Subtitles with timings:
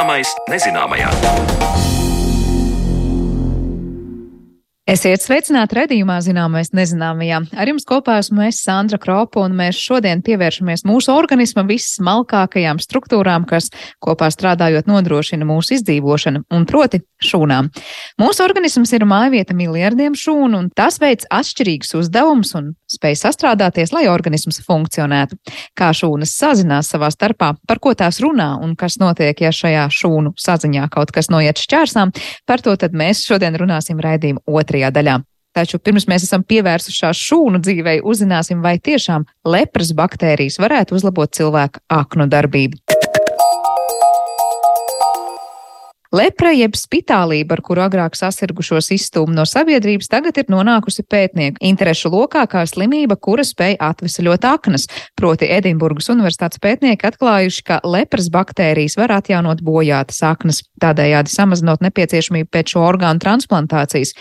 [0.00, 1.89] Zināmais nezināmajā.
[4.90, 7.36] Esiet sveicināti redzījumā, zināmais nezināmajā.
[7.62, 13.46] Ar jums kopā esmu es, Sandra Kropa, un mēs šodien pievēršamies mūsu organisma vissmalkākajām struktūrām,
[13.46, 13.68] kas
[14.02, 17.68] kopā strādājot nodrošina mūsu izdzīvošanu, un proti šūnām.
[18.18, 24.08] Mūsu organisms ir mājvieta miljardiem šūnu, un tas veids atšķirīgus uzdevumus un spēj sastrādāties, lai
[24.10, 25.38] organisms funkcionētu.
[25.78, 30.34] Kā šūnas sazinās savā starpā, par ko tās runā un kas notiek, ja šajā šūnu
[30.40, 32.10] saziņā kaut kas noiet šķērsām,
[32.48, 35.20] par to tad mēs šodien runāsim raidījuma otrajā otrajā daļā.
[35.50, 41.82] Taču pirms mēs esam pievērsušās šūnu dzīvei, uzzināsim, vai tiešām lepras baktērijas varētu uzlabot cilvēka
[41.90, 42.89] aknu darbību.
[46.10, 52.10] Lepra jeb spitālība, ar kuru agrāk sasirgušos izstūmu no sabiedrības, tagad ir nonākusi pētnieku interešu
[52.10, 54.88] lokā kā slimība, kura spēj atvesaļot aknas.
[55.14, 62.50] Proti Edinburgas universitātes pētnieki atklājuši, ka lepras baktērijas var atjaunot bojātas aknas, tādējādi samazinot nepieciešamību
[62.50, 64.16] pēc šo orgānu transplantācijas.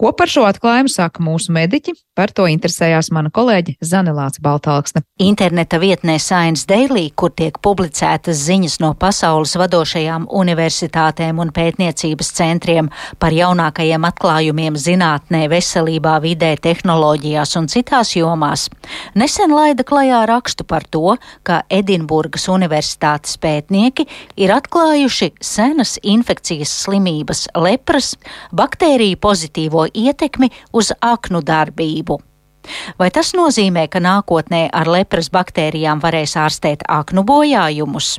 [0.00, 1.92] Ko par šo atklājumu saka mūsu mediķi?
[2.14, 5.02] Par to interesējās mana kolēģe Zanelāts Baltāksne.
[5.20, 12.32] Interneta vietnē Science Daily, kur tiek publicētas ziņas no pasaules vadošajām universitātēm, zinātnēm un pētniecības
[12.34, 18.70] centriem par jaunākajiem atklājumiem zinātnē, veselībā, vidē, tehnoloģijās un citās jomās,
[19.14, 27.48] nesen laida klajā rakstu par to, ka Edinburgas universitātes pētnieki ir atklājuši senas infekcijas slimības
[27.54, 28.16] lepras
[28.52, 32.20] baktēriju pozitīvo ietekmi uz aknu darbību.
[32.98, 38.18] Vai tas nozīmē, ka nākotnē ar lepras baktērijām varēs ārstēt aknu bojājumus?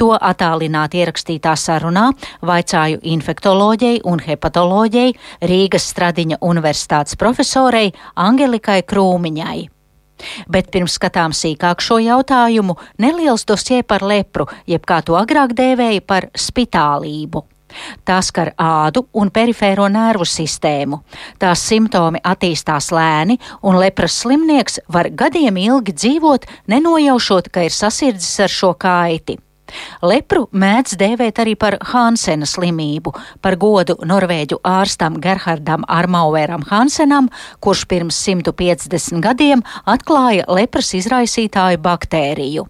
[0.00, 2.08] To attālināti ierakstītā sarunā
[2.42, 5.14] vaicāju infektoloģijai un hepatoloģijai
[5.50, 9.68] Rīgas Stradiņa universitātes profesorei Angelikai Krūmiņai.
[10.48, 16.04] Bet pirms skatām sīkāk šo jautājumu, neliels dosie par lepru, jeb kā to agrāk dēvēja
[16.06, 17.44] par spitālību.
[18.04, 21.00] Tās skar ādu un perifēro nervu sistēmu.
[21.38, 28.38] Tās simptomi attīstās lēni, un lepras slimnieks var gadiem ilgi dzīvot, nenojaušot, ka ir sasirdzis
[28.46, 29.38] ar šo kaiti.
[30.04, 37.30] Lepru mēdz dēvēt arī par Hansena slimību, par godu norvēģu ārstam Gerhardam Armaueram Hansenam,
[37.64, 42.66] kurš pirms 150 gadiem atklāja lepras izraisītāju baktēriju.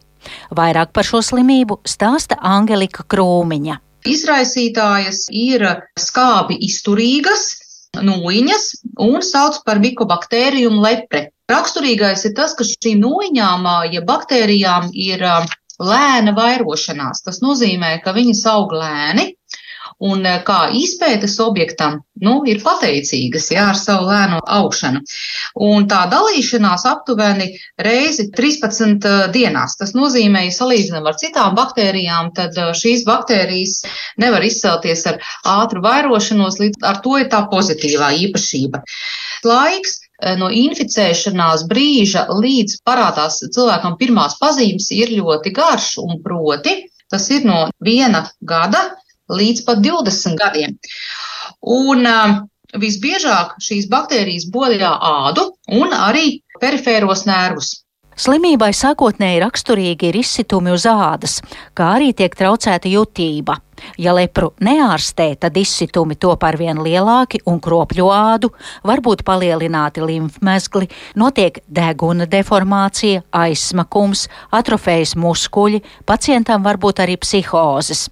[0.56, 3.81] Vairāk par šo slimību stāsta Angelika Krūmiņa.
[4.04, 5.65] Izraisītājas ir
[6.00, 7.44] skābi izturīgas,
[8.04, 8.65] nūjiņas
[9.00, 11.28] un sauc par mikobakteriju lepre.
[11.50, 15.25] Raksturīgais ir tas, ka šīm nūjiņām, ja baktērijām ir
[15.81, 17.25] lēna vairošanās.
[17.25, 19.34] Tas nozīmē, ka viņas aug lēni.
[20.04, 25.00] Un eh, kā izpētes objektam, nu, ir pateicīgas, jā, ar savu lēno augšanu.
[25.65, 27.47] Un tā dalīšanās aptuveni
[27.81, 29.78] reizi 13 eh, dienās.
[29.81, 33.78] Tas nozīmē, ja salīdzinām ar citām baktērijām, tad eh, šīs baktērijas
[34.20, 35.20] nevar izcelties ar
[35.56, 38.82] ātru vairošanos, līdz ar to ir tā pozitīvā īpašība.
[39.44, 40.03] Laiks
[40.41, 46.78] no inficēšanās brīža līdz parādās cilvēkam pirmās pazīmes ir ļoti garš, un proti
[47.12, 48.87] tas ir no viena gada
[49.33, 50.77] līdz pat 20 gadiem.
[51.65, 52.43] Un uh,
[52.81, 57.85] visbiežāk šīs baktērijas bojā ādu un arī perifēros nervus.
[58.15, 61.41] Slimībai sākotnēji raksturīgi ir izsitumi uz ādas,
[61.75, 63.57] kā arī tiek traucēta jutība.
[63.99, 68.53] Ja lepru neārstē, tad izsitumi top arvien lielāki un kropļu ādu,
[68.87, 70.87] varbūt palielināti limfmezgli,
[71.19, 78.06] notiek deguna deformācija, aizsmakums, atrofējas muskuļi, pacientam varbūt arī psihozes.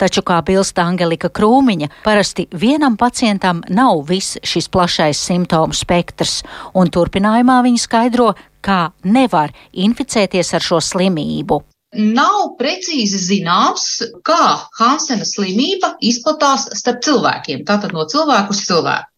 [0.00, 6.40] Taču, kā bilsta Angelika Krūmiņa, parasti vienam pacientam nav viss šis plašais simptomu spektrs,
[6.74, 8.32] un turpinājumā viņa skaidro,
[8.62, 11.62] kā nevar inficēties ar šo slimību.
[11.92, 13.86] Nav precīzi zināms,
[14.24, 14.42] kā
[14.78, 19.08] Hansena slimība izplatās starp cilvēkiem, tātad no cilvēku uz cilvēku.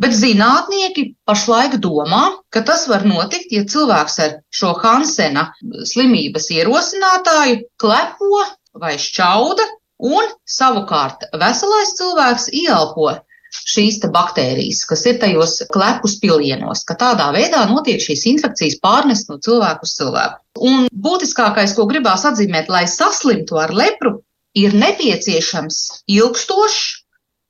[0.00, 2.22] Bet zinātnieki pašlaik domā,
[2.54, 5.48] ka tas var notikt, ja cilvēks ar šo Hansena
[5.92, 8.44] slimības ierosinātāju klepo
[8.78, 9.66] vai šķauda,
[9.98, 13.16] un savukārt veselais cilvēks ieelpo
[13.48, 19.38] šīs baktērijas, kas ir tajos klepus pilienos, ka tādā veidā notiek šīs infekcijas pārnes no
[19.40, 20.40] cilvēku uz cilvēku.
[20.68, 24.18] Un būtiskākais, ko gribās atzīmēt, lai saslimtu ar lepru,
[24.54, 26.80] ir nepieciešams ilgstošs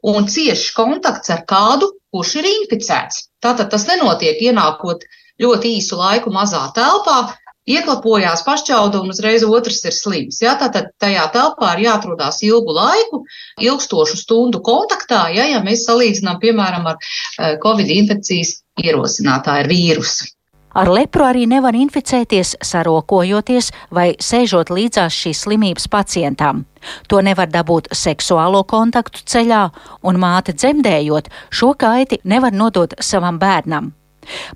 [0.08, 3.28] un ciešs kontakts ar kādu, kurš ir inficēts.
[3.42, 5.04] Tātad tas nenotiek ienākot
[5.42, 7.34] ļoti īsu laiku mazā telpā,
[7.68, 10.40] ieklapojās pašķauda un uzreiz otrs ir slims.
[10.44, 10.56] Ja?
[10.60, 13.22] Tātad tajā telpā ir jāatrodās ilgu laiku,
[13.60, 20.32] ilgstošu stundu kontaktā, ja, ja mēs salīdzinām, piemēram, ar eh, Covid infekcijas ierosinātāju vīrusu.
[20.78, 26.66] Ar lepru arī nevar inficēties, sarokojoties vai sēžot līdzās šīs slimības pacientām.
[27.10, 29.62] To nevar dabūt seksuālo kontaktu ceļā,
[30.06, 33.94] un māte dzemdējot šo kaiti nevar nodot savam bērnam.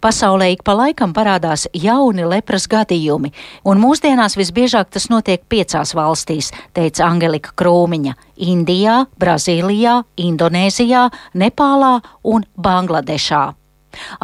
[0.01, 3.33] Pasaulē ik pa laikam parādās jauni lepras gadījumi,
[3.65, 8.15] un mūsdienās visbiežāk tas notiek piecās valstīs, teica Angelika Krūmiņa-
[8.53, 13.55] Indijā, Brazīlijā, Indonēzijā, Nepālā un Bangladešā.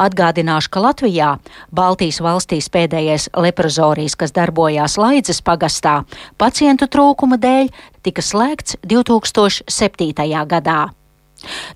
[0.01, 1.31] Atgādināšu, ka Latvijā,
[1.75, 6.03] Baltijas valstīs pēdējais leprozorijas, kas darbojās Laidzes pagastā,
[6.37, 7.69] pacientu trūkuma dēļ
[8.05, 10.45] tika slēgts 2007.
[10.49, 10.98] gadā.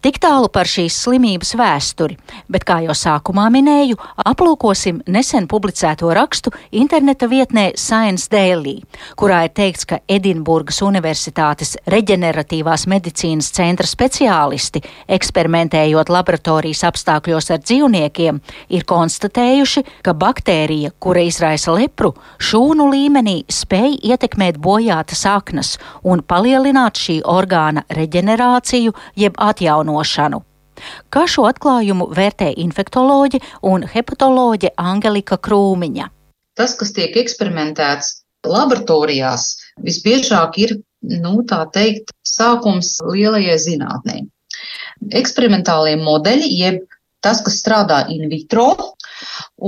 [0.04, 2.18] Tik tālu par šīs slimības vēsturi,
[2.52, 8.80] bet, kā jau sākumā minēju, aplūkosim nesen publicēto rakstu interneta vietnē Science Daily,
[9.20, 18.42] kurā ir teikts, ka Edinburgas Universitātes reģeneratīvās medicīnas centra speciālisti, eksperimentējot laboratorijas apstākļos ar dzīvniekiem,
[18.76, 22.14] ir konstatējuši, ka baktērija, kura izraisa lepru,
[22.44, 30.42] šūnu līmenī spēj ietekmēt bojātas aknas un palielināt šī orgāna reģenerāciju jeb attīstību atjaunošanu.
[31.14, 33.40] Kā šo atklājumu vērtē infektoloģe
[33.70, 36.10] un hepatoloģe Angelika Krūmiņa?
[36.58, 39.46] Tas, kas tiek eksperimentēts laboratorijās,
[39.86, 40.76] visbiežāk ir,
[41.24, 44.20] nu, tā teikt, sākums lielajai zinātnē.
[45.22, 46.82] Eksperimentālie modeļi, jeb
[47.24, 48.74] tas, kas strādā in vitro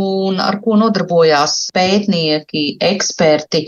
[0.01, 3.65] un ar ko nodarbojās pētnieki, eksperti,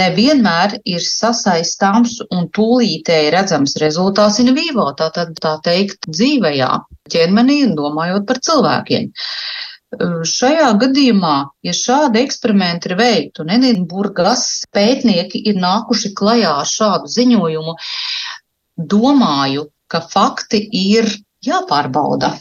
[0.00, 6.70] nevienmēr ir sasaistāms un tūlītēji redzams rezultāts in vivo, tātad tā teikt dzīvajā
[7.10, 9.10] ķermenī un domājot par cilvēkiem.
[10.30, 11.36] Šajā gadījumā,
[11.66, 17.74] ja šādi eksperimenti ir veikti un Edinburgas pētnieki ir nākuši klajā ar šādu ziņojumu,
[18.92, 21.10] domāju, ka fakti ir
[21.42, 22.36] jāpārbauda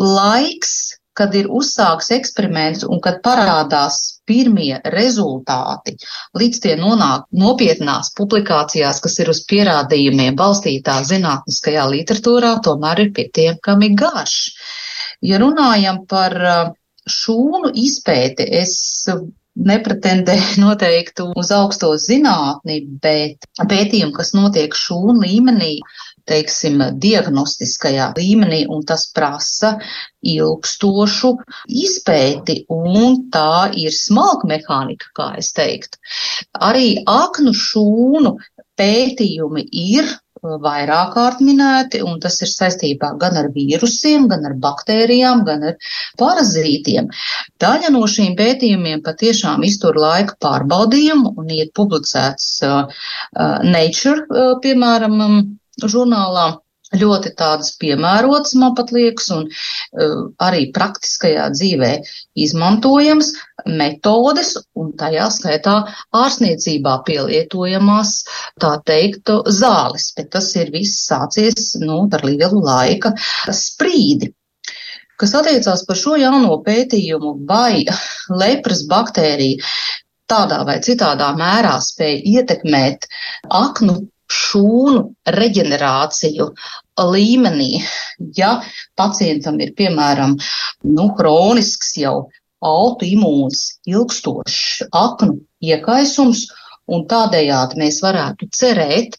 [0.00, 0.74] laiks,
[1.18, 5.96] kad ir uzsāks eksperiments un kad parādās pirmie rezultāti,
[6.40, 13.92] līdz tie nonāk nopietnās publikācijās, kas ir uz pierādījumiem balstītā zinātniskajā literatūrā, tomēr ir pietiekami
[14.00, 14.38] garš.
[15.24, 16.72] Ja runājam par uh,
[17.10, 18.74] šūnu izpēti, es
[19.54, 25.76] nepretendēju noteikti uz augsto zinātni, bet pētījumi, kas notiek šūnu līmenī,
[26.30, 29.74] teiksim, diagnostiskajā līmenī, un tas prasa
[30.24, 31.34] ilgstošu
[31.84, 36.00] izpēti, un tā ir smalka mehānika, kā es teiktu.
[36.70, 38.36] Arī aknu šūnu
[38.78, 40.08] pētījumi ir
[40.44, 45.76] vairāk kārt minēti, un tas ir saistībā gan ar vīrusiem, gan ar baktērijām, gan ar
[46.20, 47.08] parazītiem.
[47.62, 54.56] Daļa no šīm pētījumiem patiešām iztur laika pārbaudījumu un ir publicēts uh, uh, Nature, uh,
[54.64, 55.44] piemēram, um,
[55.82, 56.52] žurnālā.
[56.94, 60.12] Ļoti tādas piemērotas, man pat liekas, un uh,
[60.46, 61.88] arī praktiskajā dzīvē
[62.44, 63.32] izmantojams
[63.66, 65.74] metodes, un tajā skaitā
[66.14, 68.12] ārsniecībā pielietojamās,
[68.62, 73.16] tā teikt, zāles, bet tas ir viss sācies, nu, ar lielu laika
[73.50, 74.30] sprīdi
[75.20, 77.84] kas attiecās par šo jauno pētījumu, vai
[78.42, 79.62] lepras baktērija
[80.30, 83.08] tādā vai citādā mērā spēja ietekmēt
[83.62, 84.00] aknu
[84.34, 85.02] šūnu
[85.36, 86.48] reģenerāciju
[87.14, 87.70] līmenī,
[88.38, 88.56] ja
[88.98, 90.36] pacientam ir, piemēram,
[90.86, 92.16] nu, hronisks jau
[92.64, 96.46] autoimūns, ilgstošs aknu iekaisums,
[96.88, 99.18] un tādējādi mēs varētu cerēt,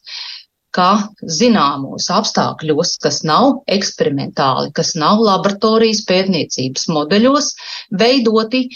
[0.76, 1.08] ka
[1.38, 7.54] zināmos apstākļos, kas nav eksperimentāli, kas nav laboratorijas pētniecības modeļos
[8.02, 8.66] veidoti,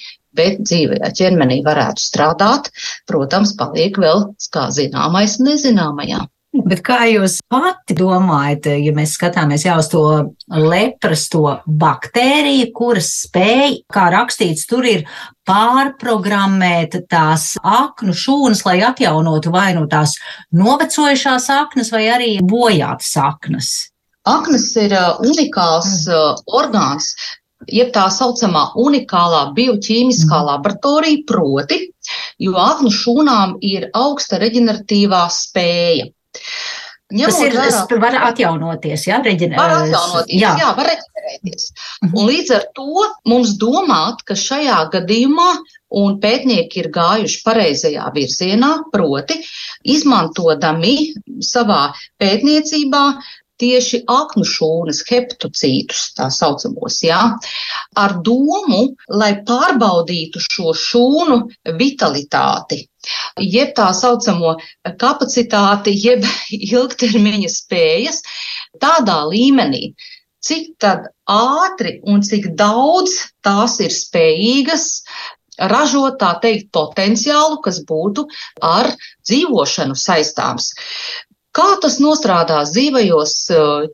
[0.41, 2.73] bet dzīvajā ķermenī varētu strādāt,
[3.11, 6.27] protams, paliek vēl, kā zināmais, nezināmajā.
[6.51, 10.01] Bet kā jūs pati domājat, ja mēs skatāmies jau uz to
[10.51, 11.45] lepras, to
[11.79, 15.05] baktēriju, kuras spēj, kā rakstīts, tur ir
[15.47, 20.17] pārprogrammēt tās aknu šūnas, lai atjaunotu vai nu tās
[20.51, 23.71] novecojušās aknas, vai arī bojātas aknas?
[24.27, 27.15] Aknas ir uh, unikāls uh, orgāns,
[27.75, 30.51] jeb tā saucamā unikālā bioķīmiskā mm.
[30.51, 31.81] laboratorija, proti,
[32.43, 36.11] jo aknu šūnām ir augsta reģeneratīvā spēja.
[37.11, 39.59] Ņemot Tas ir, vērā, var atjaunoties, jā, reģenerēties.
[39.59, 41.65] Var atjaunoties, jā, jā var reģenerēties.
[42.05, 42.13] Mm.
[42.13, 45.49] Un līdz ar to mums domāt, ka šajā gadījumā
[45.99, 49.41] un pētnieki ir gājuši pareizajā virzienā, proti,
[49.91, 50.95] izmantodami
[51.43, 51.89] savā
[52.23, 53.03] pētniecībā
[53.61, 57.21] tieši aknu šūnas, heptocītus, tā saucamos, jā,
[58.03, 61.41] ar domu, lai pārbaudītu šo šūnu
[61.81, 62.83] vitalitāti,
[63.41, 64.57] jeb tā saucamo
[65.01, 66.25] kapacitāti, jeb
[66.73, 68.23] ilgtermiņa spējas
[68.83, 69.93] tādā līmenī,
[70.41, 70.87] cik
[71.29, 74.87] ātri un cik daudz tās ir spējīgas
[75.61, 78.27] ražot tā teikt potenciālu, kas būtu
[78.65, 78.89] ar
[79.29, 80.73] dzīvošanu saistāms.
[81.57, 83.37] Kā tas nostrādās dzīvajos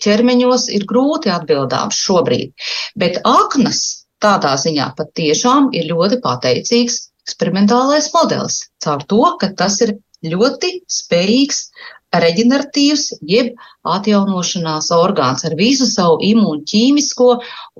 [0.04, 2.52] ķermeņos, ir grūti atbildāms šobrīd,
[3.00, 3.82] bet aknas
[4.22, 8.60] tādā ziņā patiešām ir ļoti pateicīgs eksperimentālais modelis.
[8.84, 9.96] Caur to, ka tas ir
[10.26, 11.64] ļoti spējīgs
[12.22, 13.54] reģeneratīvs, jeb
[13.86, 17.28] atjaunošanās orgāns ar visu savu imūņķīmisko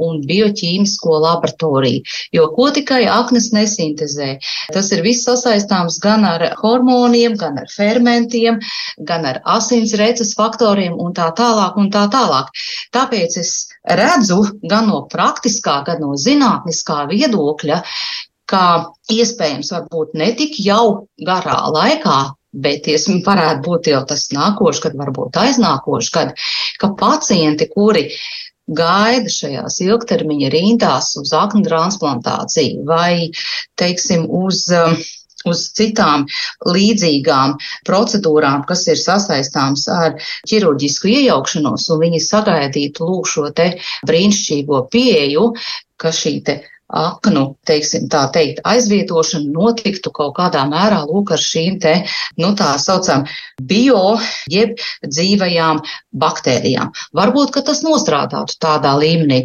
[0.06, 2.04] un bioķīmisko laboratoriju.
[2.36, 4.30] Jo ko tikai aknas nesintezē?
[4.74, 8.60] Tas ir viss sasaistāms gan ar hormoniem, gan ar fermentiem,
[9.08, 12.52] gan ar asins reces faktoriem un tā tālāk un tā tālāk.
[12.94, 13.56] Tāpēc es
[13.98, 17.82] redzu gan no praktiskā, gan no zinātniskā viedokļa,
[18.46, 18.64] ka
[19.10, 22.18] iespējams varbūt ne tik jau garā laikā,
[22.62, 26.34] bet iesmi varētu būt jau tas nākošais, kad varbūt aiznākošais, kad
[26.80, 28.08] ka pacienti, kuri
[28.66, 33.30] gaida šajās ilgtermiņa rindās uz aknu transplantāciju vai,
[33.78, 34.98] teiksim, uz um,
[35.46, 36.26] uz citām
[36.66, 40.16] līdzīgām procedūrām, kas ir sasaistāms ar
[40.50, 43.68] ķirurģisku iejaukšanos, un viņi sagaidītu lūk šo te
[44.08, 45.52] brīnišķīgo pieeju,
[46.00, 51.80] ka šī te aknu, teiksim, tā teikt, aizvietošana notiktu kaut kādā mērā lūk ar šīm
[51.82, 51.94] te,
[52.40, 53.26] nu tā saucam,
[53.62, 54.16] bio,
[54.52, 54.76] jeb
[55.06, 55.82] dzīvajām
[56.22, 56.92] baktērijām.
[57.16, 59.42] Varbūt, ka tas nostrādātu tādā līmenī,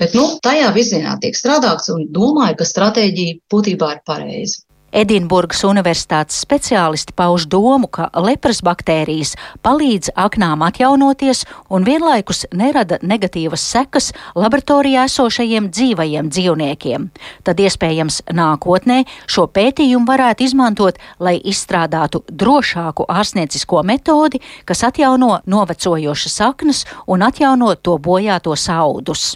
[0.00, 4.62] bet, nu, tajā virzienā tiek strādāts un domāju, ka stratēģija būtībā ir pareiza.
[4.92, 9.32] Edinburgas Universitātes speciālisti pauž domu, ka lepras baktērijas
[9.64, 17.08] palīdz aknām atjaunoties un vienlaikus nerada negatīvas sekas laboratorijā esošajiem dzīvajiem dzīvniekiem.
[17.42, 26.40] Tad iespējams nākotnē šo pētījumu varētu izmantot, lai izstrādātu drošāku ārstniecisko metodi, kas atjauno novecojošas
[26.42, 29.32] saknes un atjauno to bojātos audus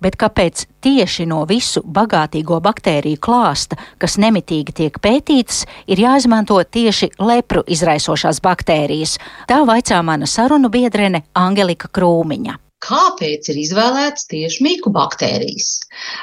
[0.00, 7.12] bet kāpēc tieši no visu bagātīgo baktēriju klāsta, kas nemitīgi tiek pētītas, ir jāizmanto tieši
[7.20, 9.18] lepru izraisošās baktērijas?
[9.48, 15.68] Tā vaicā mana sarunu biedrene Angelika Krūmiņa kāpēc ir izvēlētas tieši mīkobaktērijas.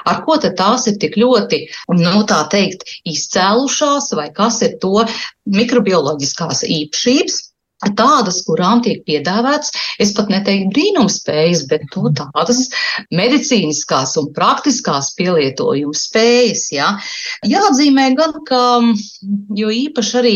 [0.09, 1.59] Ar ko tad tās ir tik ļoti,
[1.99, 5.05] nu tā teikt, izcēlušās, vai kas ir to
[5.53, 7.37] mikrobioloģiskās īpašības,
[7.97, 9.69] tādas, kurām tiek piedāvāts,
[10.01, 12.63] es pat neteiktu brīnumspējas, bet nu, tādas
[13.13, 16.67] medicīniskās un praktiskās pielietojuma spējas.
[16.73, 16.89] Ja.
[17.45, 18.61] Jāatzīmē gan, ka
[19.57, 20.35] jo īpaši arī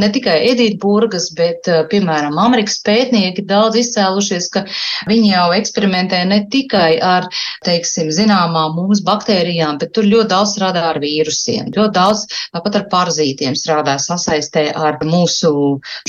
[0.00, 4.64] ne tikai Edītburgas, bet, piemēram, Amerikas pētnieki daudz izcēlušies, ka
[5.10, 7.28] viņi jau eksperimentē ne tikai ar,
[7.66, 12.86] teiksim, zināmām mums baktērijām, bet tur ļoti daudz strādā ar vīrusiem, ļoti daudz pat ar
[12.90, 15.52] parazītiem strādā sasaistē ar mūsu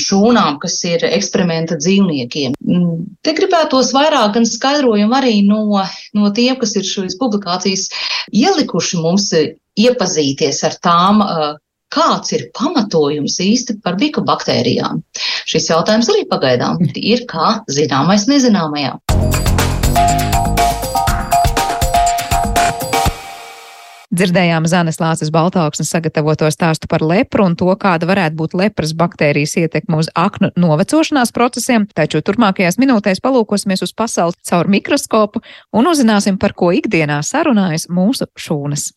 [0.02, 2.56] šūnām, kas kas ir eksperimenta dzīvniekiem.
[2.64, 5.66] Mm, te gribētos vairāk gan skaidrojumu arī no,
[6.16, 7.90] no tiem, kas ir šīs publikācijas
[8.32, 11.22] ielikuši mums iepazīties ar tām,
[11.92, 15.02] kāds ir pamatojums īsti par bikobaktērijām.
[15.44, 18.96] Šis jautājums arī pagaidām ir kā zināmais nezināmajā.
[24.12, 29.56] Dzirdējām Zanes Lāces Baltāksnes sagatavoto stāstu par lepru un to, kāda varētu būt lepras baktērijas
[29.62, 35.40] ietekme uz aknu novecošanās procesiem, taču turpmākajās minūtēs palūkosimies uz pasauli caur mikroskopu
[35.72, 38.90] un uzzināsim, par ko ikdienā sarunājas mūsu šūnas.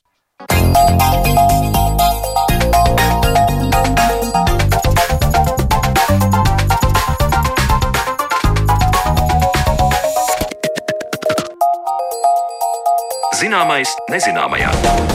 [13.46, 15.15] Zināmais nezināmajā.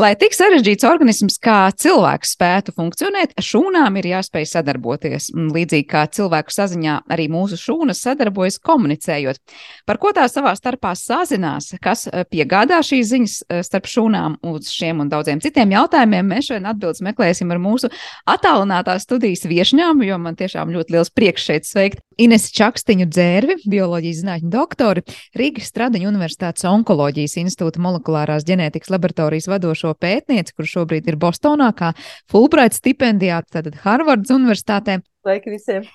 [0.00, 5.26] Lai tik sarežģīts organisms kā cilvēks spētu funkcionēt, šūnām ir jāspēj sadarboties.
[5.36, 9.42] Līdzīgi kā cilvēku saziņā, arī mūsu šūnas sadarbojas komunicējot.
[9.84, 14.70] Par ko tā savā starpā sazinās, kas eh, piegādā šīs ziņas eh, starp šūnām uz
[14.72, 17.92] šiem un daudziem citiem jautājumiem, mēs šodien atbildes meklēsim ar mūsu
[18.32, 24.18] attālinātās studijas viešņām, jo man tiešām ļoti liels prieks šeit sveikt Ines Čakstiņu dzērvi, bioloģijas
[24.20, 25.04] zinātņu doktori,
[25.36, 31.72] Rīgas Stradiņu Universitātes onkoloģijas institūta molekulārās ģenētikas laboratorijas vadošo jauno pētnieci, kur šobrīd ir Bostonā,
[31.76, 31.92] kā
[32.30, 35.00] Fulbright stipendijāte, tātad Harvards Universitātē.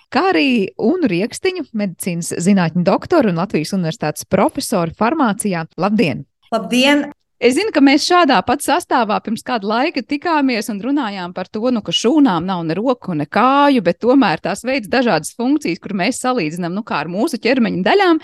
[0.09, 5.67] Kā arī Unu Riekstiņu, medicīnas zinātņu doktoru un Latvijas Universitātes profesoru farmācijā.
[5.77, 6.25] Labdien!
[6.51, 7.09] Labdien!
[7.37, 11.69] Es zinu, ka mēs šādā pat sastāvā pirms kāda laika tikāmies un runājām par to,
[11.69, 15.93] nu, ka šūnām nav ne roku, ne kāju, bet tomēr tās veids dažādas funkcijas, kur
[15.93, 18.23] mēs salīdzinām nu, ar mūsu ķermeņa daļām.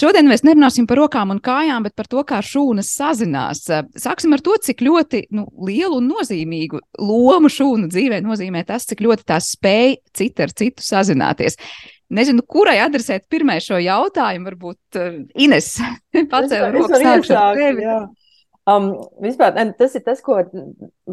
[0.00, 3.66] Šodien mēs nerunāsim par rokām un kājām, bet par to, kā šūnas sazinās.
[4.00, 9.02] Sāksim ar to, cik ļoti nu, lielu un nozīmīgu lomu šūnu dzīvē nozīmē tas, cik
[9.04, 11.58] ļoti tās spēj cita ar citu sazināties.
[12.16, 14.48] Nezinu, kurai adresēt pirmai šo jautājumu.
[14.48, 15.74] Varbūt uh, Ines
[16.32, 16.72] pacēla
[17.58, 17.84] tevi.
[17.84, 18.00] Jā.
[18.70, 18.90] Um,
[19.20, 20.38] vispār, tas ir tas, ko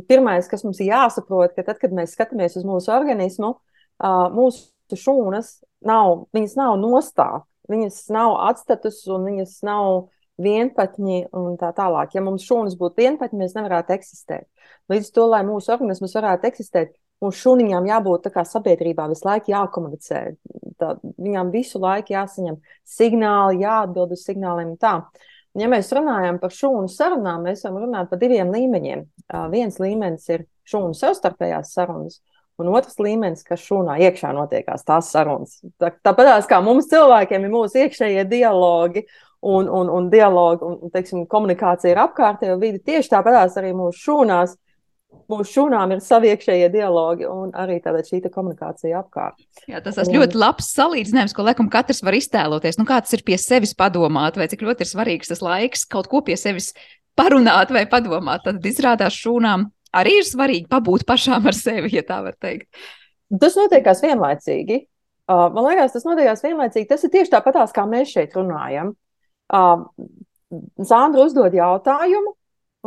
[0.08, 3.54] pirmais, kas mums ir jāsaprot, ka tad, kad mēs skatāmies uz mūsu organismu,
[4.00, 10.08] uh, mūsu šūnas nav, viņas nav nostāk, viņas nav atstatus un viņas nav
[10.42, 12.14] vienpatņi un tā tālāk.
[12.14, 14.46] Ja mums šūnas būtu vienpatņi, mēs nevarētu eksistēt.
[14.92, 16.94] Līdz to, lai mūsu organisms varētu eksistēt,
[17.24, 20.22] mums šūniņām jābūt tā kā sabiedrībā visu laiku jākomunicē.
[20.78, 24.94] Tā, viņām visu laiku jāsaņem signāli, jāatbild uz signāliem un tā.
[25.58, 29.06] Ja mēs runājam par šūnu sarunām, mēs varam runāt par diviem līmeņiem.
[29.26, 32.20] Uh, viens līmenis ir šūnu savstarpējās sarunas,
[32.62, 35.60] un otrs līmenis, kas šūnā iekšā notiekās tās sarunas.
[35.82, 39.06] Tā, tāpat kā mums cilvēkiem ir mūsu iekšējie dialogi,
[39.40, 42.82] un, un, un dialogu un teiksim, komunikācija ar apkārtējo vidi.
[42.84, 44.56] Tieši tāpatās arī mūsu šūnās.
[45.32, 49.40] Mūsu šūnām ir savi iekšējie dialogi un arī šī komunikācija apkārt.
[49.68, 52.78] Jā, tas ir ļoti labs salīdzinājums, ko laikam katrs var iztēloties.
[52.80, 56.12] Nu, kā tas ir pie sevis padomāt, vai cik ļoti ir svarīgs tas laiks kaut
[56.12, 56.74] ko pie sevis
[57.18, 58.44] parunāt vai padomāt.
[58.46, 62.70] Tad izrādās šūnām arī ir svarīgi pabūt pašām ar sevi, ja tā var teikt.
[63.42, 64.86] Tas notiekās vienlaicīgi.
[65.28, 66.88] Uh, man liekas, tas notiekās vienlaicīgi.
[66.88, 68.94] Tas ir tieši tāpatās, kā mēs šeit runājam.
[69.52, 69.84] Uh,
[70.80, 72.32] Zandra uzdod jautājumu,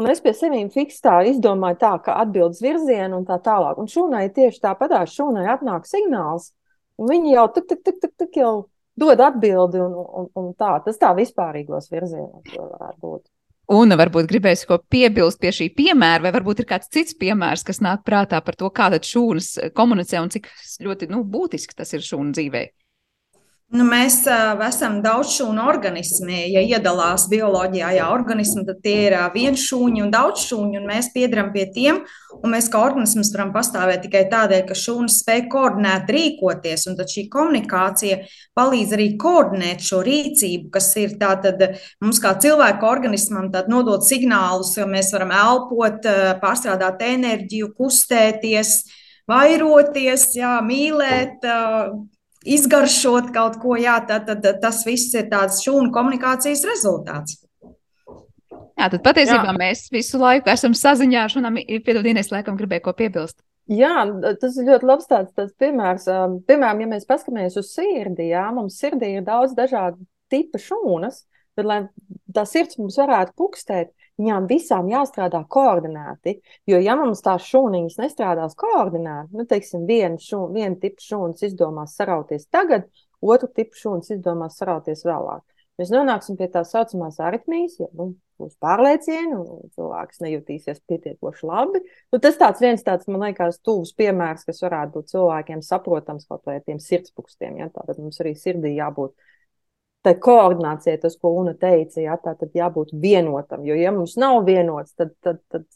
[0.00, 3.80] un es pie sevis fiksēju, izdomāju tā, ka atbildes virzienu un tā tālāk.
[3.80, 6.54] Un šūnai tieši tāpatās šūnai atnāk signāls,
[6.97, 8.54] un viņi jau tik, tik, tik, tik, tik jau
[9.00, 10.78] dod atbildi, un, un, un tā.
[10.87, 13.28] Tas tā vispārīgos virzienos varētu būt.
[13.70, 17.78] Un varbūt gribēs ko piebilst pie šī piemēra, vai varbūt ir kāds cits piemērs, kas
[17.78, 20.48] nāk prātā par to, kāda šūnas komunicē un cik
[20.82, 22.72] ļoti nu, būtiski tas ir šūnu dzīvei.
[23.70, 26.40] Nu, mēs uh, esam daudz šūnu organismi.
[26.50, 30.88] Ja iedalās bioloģijā, jā, organismi, tad tie ir uh, viens šūņi un daudz šūņu, un
[30.90, 32.00] mēs piedaram pie tiem.
[32.50, 38.18] Mēs kā organisms varam pastāvēt tikai tādēļ, ka šūnas spēj koordinēt, rīkoties, un šī komunikācija
[38.58, 41.62] palīdz arī koordinēt šo rīcību, kas ir tātad
[42.02, 46.10] mums kā cilvēku organismam nodot signālus, ka mēs varam elpot,
[46.42, 48.80] pārstrādāt enerģiju, kustēties,
[49.30, 51.47] vairoties, jā, mīlēt
[52.44, 57.40] izgaršot kaut ko, jā, tad, tad, tas viss ir tāds šūnu komunikācijas rezultāts.
[58.80, 59.56] Jā, tad patiesībā jā.
[59.60, 61.58] mēs visu laiku esam saziņā ar šūnām.
[61.84, 63.42] Piedodies, laikam, gribēju ko piebilst.
[63.70, 64.02] Jā,
[64.40, 66.08] tas ir ļoti labs tāds, tāds piemērs.
[66.48, 70.00] Piemēram, ja mēs paskatāmies uz sirdi, jā, mums sirdī ir daudz dažādu
[70.32, 71.22] tipu šūnas,
[71.58, 71.78] tad, lai
[72.34, 76.39] tā sirds mums varētu pukstēt, viņām visām jāstrādā koordinēti.
[76.71, 81.97] Jo, ja mums tās šūniņas nestrādās koordinēti, nu, teiksim, viena, šūn, viena tipa šūnas izdomās
[81.99, 82.89] sarauties tagad,
[83.21, 85.45] otru tipu šūnas izdomās sarauties vēlāk.
[85.80, 91.80] Mēs nonāksim pie tā saucamās aritmijas, ja nu, būs pārliecieni un cilvēks nejutīsies pietiekoši labi.
[92.13, 96.45] Nu, tas tāds viens tāds, man liekas, tuvs piemērs, kas varētu būt cilvēkiem saprotams kaut
[96.49, 97.61] vai tiem sirdspukstiem.
[97.63, 97.71] Ja?
[97.73, 99.15] Tātad mums arī sirdī jābūt
[100.06, 103.65] tai koordinācijai, tas, ko Una teica, jā, tā tad jābūt vienotam.
[103.69, 105.67] Jo, ja mums nav vienots, tad, tad, tad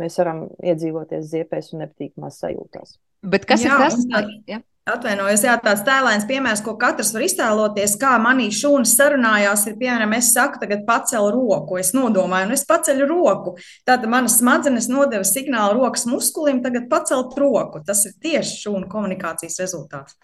[0.00, 2.96] mēs varam iedzīvoties ziepēs un nepatīkamās sajūtās.
[3.26, 4.00] Bet kas jā, ir tas?
[4.12, 4.62] Tā, jā.
[4.86, 10.12] Atvainojos, jā, tāds tēlēns piemērs, ko katrs var iztēloties, kā manī šūnas sarunājās, ir, piemēram,
[10.14, 13.56] es saku, tagad pacelu roku, es nodomāju, un es paceļu roku.
[13.88, 17.82] Tātad manas smadzenes nodeva signālu rokas muskulim, tagad pacelt roku.
[17.88, 20.14] Tas ir tieši šūnu komunikācijas rezultāts.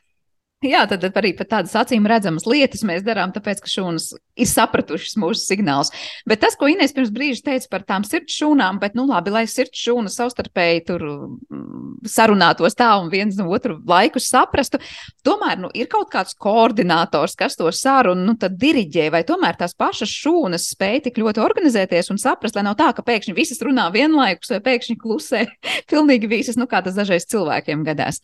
[0.62, 5.16] Jā, tad arī pat tādas acīm redzamas lietas mēs darām, tāpēc, ka šūnas ir sapratušas
[5.18, 5.90] mūsu signālus.
[6.28, 9.42] Bet tas, ko Inês pirms brīža teica par tām sirds šūnām, bet, nu, labi, lai
[9.50, 14.78] sirds šūnas savstarpēji tur mm, sarunātos tā un viens no otru laiku saprastu,
[15.26, 19.74] tomēr, nu, ir kaut kāds koordinators, kas to sarunu, nu, tad diriģē, vai tomēr tās
[19.74, 23.90] pašas šūnas spēj tik ļoti organizēties un saprast, lai nav tā, ka pēkšņi visas runā
[23.90, 25.44] vienlaikus vai pēkšņi klusē
[25.90, 28.22] pilnīgi visas, nu, kā tas dažreiz cilvēkiem gadās.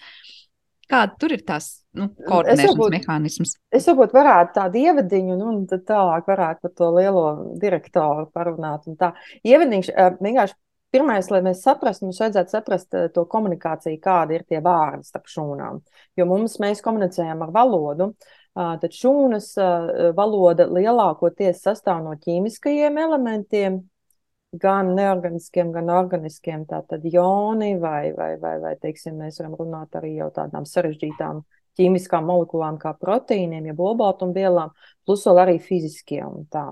[0.89, 3.51] Kāda tur ir tās nu, koordinēšanas varbūt, mehānisms?
[3.75, 7.25] Es varbūt varētu tādu ievadiņu, nu, un tad tālāk varētu par to lielo
[7.61, 8.89] direktoru parunāt.
[9.45, 9.91] Ievadiņš
[10.25, 10.57] vienkārši
[10.95, 15.83] pirmais, lai mēs saprastu, mums vajadzētu saprast to komunikāciju, kāda ir tie vārdi starp šūnām.
[16.17, 18.15] Jo mums, mēs komunicējam ar valodu,
[18.57, 19.53] tad šūnas
[20.17, 23.83] valoda lielākoties sastāv no ķīmiskajiem elementiem,
[24.57, 30.15] gan neorganiskiem, gan organiskiem, tātad joni, vai, vai, vai, vai teiksim, mēs varam runāt arī
[30.17, 31.43] jau tādām sarežģītām
[31.79, 34.73] ķīmiskām molekulām, kā proteīniem, jeb olbaltumvielām,
[35.07, 36.71] plus vēl arī fiziskie un tā.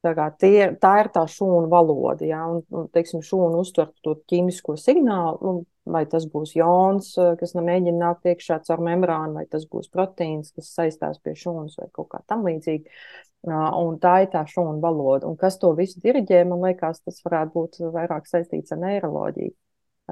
[0.00, 4.78] Tā, tie, tā ir tā šūnu valoda, ja, un, un teiksim, šūnu uztver to ķīmisko
[4.80, 9.90] signālu, nu, vai tas būs jons, kas mēģina nākt iekšā caur membrānu, vai tas būs
[9.92, 13.02] proteīns, kas saistās pie šūnas vai kaut kā tam līdzīga.
[13.50, 15.28] Un tā ir tā šūnu valoda.
[15.28, 19.54] Un kas to visu diriģē, man liekas, tas varētu būt vairāk saistīts ar neiroloģiju,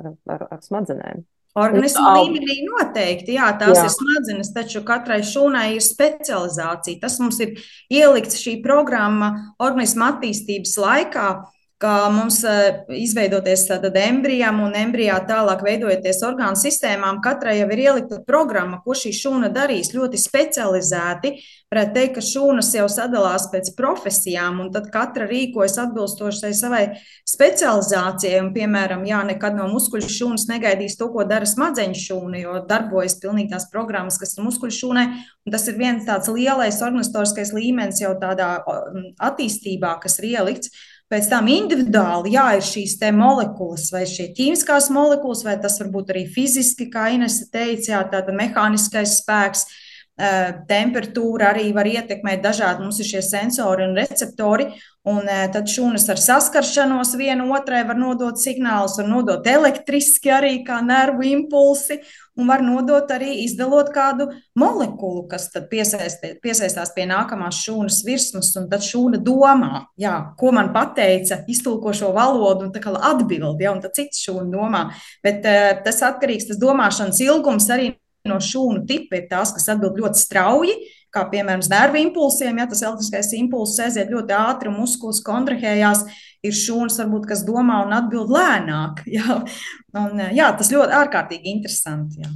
[0.00, 1.26] ar, ar, ar smadzenēm.
[1.58, 3.84] Organismu līmenī noteikti, jā, tās jā.
[3.88, 7.00] ir smadzenes, taču katrai šūnai ir specializācija.
[7.02, 7.56] Tas mums ir
[7.92, 9.32] ielikts šī programma
[9.64, 11.28] organismu attīstības laikā
[11.78, 17.82] ka mums eh, izveidoties tātad embrijam un embrijā tālāk veidojoties orgānu sistēmām, katrai jau ir
[17.84, 21.32] ielikta programma, ko šī šūna darīs ļoti specializēti.
[21.68, 26.82] Varētu teikt, ka šūnas jau sadalās pēc profesijām, un tad katra rīkojas atbilstoši savai
[27.28, 28.40] specializācijai.
[28.42, 33.18] Un, piemēram, jā, nekad no muskuļu šūnas negaidīs to, ko dara smadzeņu šūna, jo darbojas
[33.22, 35.08] pilnīgi tās programmas, kas ir muskuļu šūnai.
[35.52, 38.56] Tas ir viens tāds lielais organizatoriskais līmenis jau tādā
[39.30, 40.72] attīstībā, kas ir ielikts.
[41.08, 46.12] Pēc tam individuāli, jā, ir šīs molekulas, vai šie ķīmiskās molekulas, vai tas var būt
[46.12, 49.64] arī fiziski, kā Inese teica, jā, tāda mehāniskais spēks,
[50.18, 52.82] temperatūra arī var ietekmēt dažādi.
[52.82, 54.66] Mums ir šie sensori un receptori,
[55.08, 60.80] un tad šūnas ar saskaršanos viena otrai var nodot signālus, var nodot elektriski arī kā
[60.84, 62.00] nervu impulsi,
[62.38, 64.28] un var nodot arī izdalot kādu
[64.58, 70.72] molekulu, kas tad piesaistās pie nākamās šūnas virsmas, un tad šūna domā, jā, ko man
[70.74, 74.84] pateica, iztulko šo valodu un tā kā atbild, ja, un tad cits šūna domā,
[75.22, 75.46] bet
[75.86, 77.94] tas atkarīgs, tas domāšanas ilgums arī
[78.28, 80.76] no šūnu tipa ir tās, kas atbild ļoti strauji,
[81.14, 82.60] kā piemēram nervu impulsiem.
[82.60, 86.04] Ja tas elektriskais impulss aiziet ļoti ātri un muskulis kontrahējās,
[86.46, 89.04] ir šūnas, varbūt, kas domā un atbild lēnāk.
[89.18, 89.40] Ja?
[89.96, 92.22] Un, jā, tas ļoti ārkārtīgi interesanti.
[92.22, 92.30] Ja.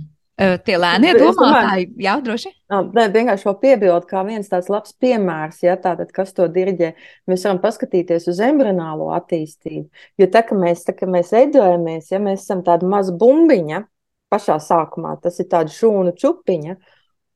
[0.65, 2.51] Tie lēnie domātāji, jā, droši.
[2.73, 6.89] Nē, vienkārši vēl piebildu, kā viens tāds labs piemērs, ja tātad, kas to diriģē,
[7.31, 9.85] mēs varam paskatīties uz embrionālo attīstību.
[10.19, 13.85] Jo tā, ka mēs, tā, ka mēs veidojamies, ja mēs esam tāda maza bumbiņa,
[14.33, 15.15] pašā sākumā.
[15.23, 16.77] Tas ir tāds šūnu čupiņa.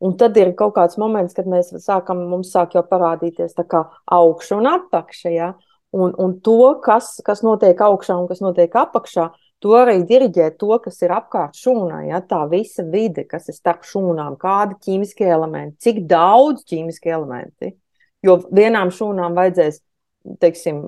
[0.04, 3.86] Un tad ir kaut kāds moments, kad mēs sākam, mums sāk jau parādīties tā kā
[4.12, 5.32] augša un apakša.
[5.32, 5.54] Ja?
[5.96, 9.30] Un, un to, kas, kas notiek augšā un kas notiek apakšā,
[9.64, 12.06] to arī diriģē to, kas ir apkārt šūnai.
[12.10, 12.20] Ja?
[12.20, 17.72] Tā visa vide, kas ir starp šūnām, kādi ķīmiskie elementi, cik daudz ķīmiskie elementi.
[18.24, 19.80] Jo vienām šūnām vajadzēs
[20.42, 20.80] teiksim,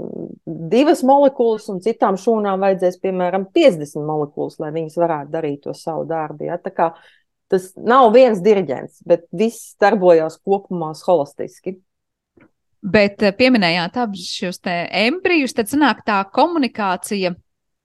[0.47, 6.07] divas molekulas, un citām šūnām vajadzēs, piemēram, 50 molekulas, lai viņas varētu darīt to savu
[6.09, 6.49] darbu.
[6.49, 6.59] Ja?
[7.49, 11.79] Tas nav viens diriģents, bet viss darbojas kopumā holistiski.
[12.79, 17.35] Bet eh, pieminējāt abus šos embrijus, tad sanāk tā komunikācija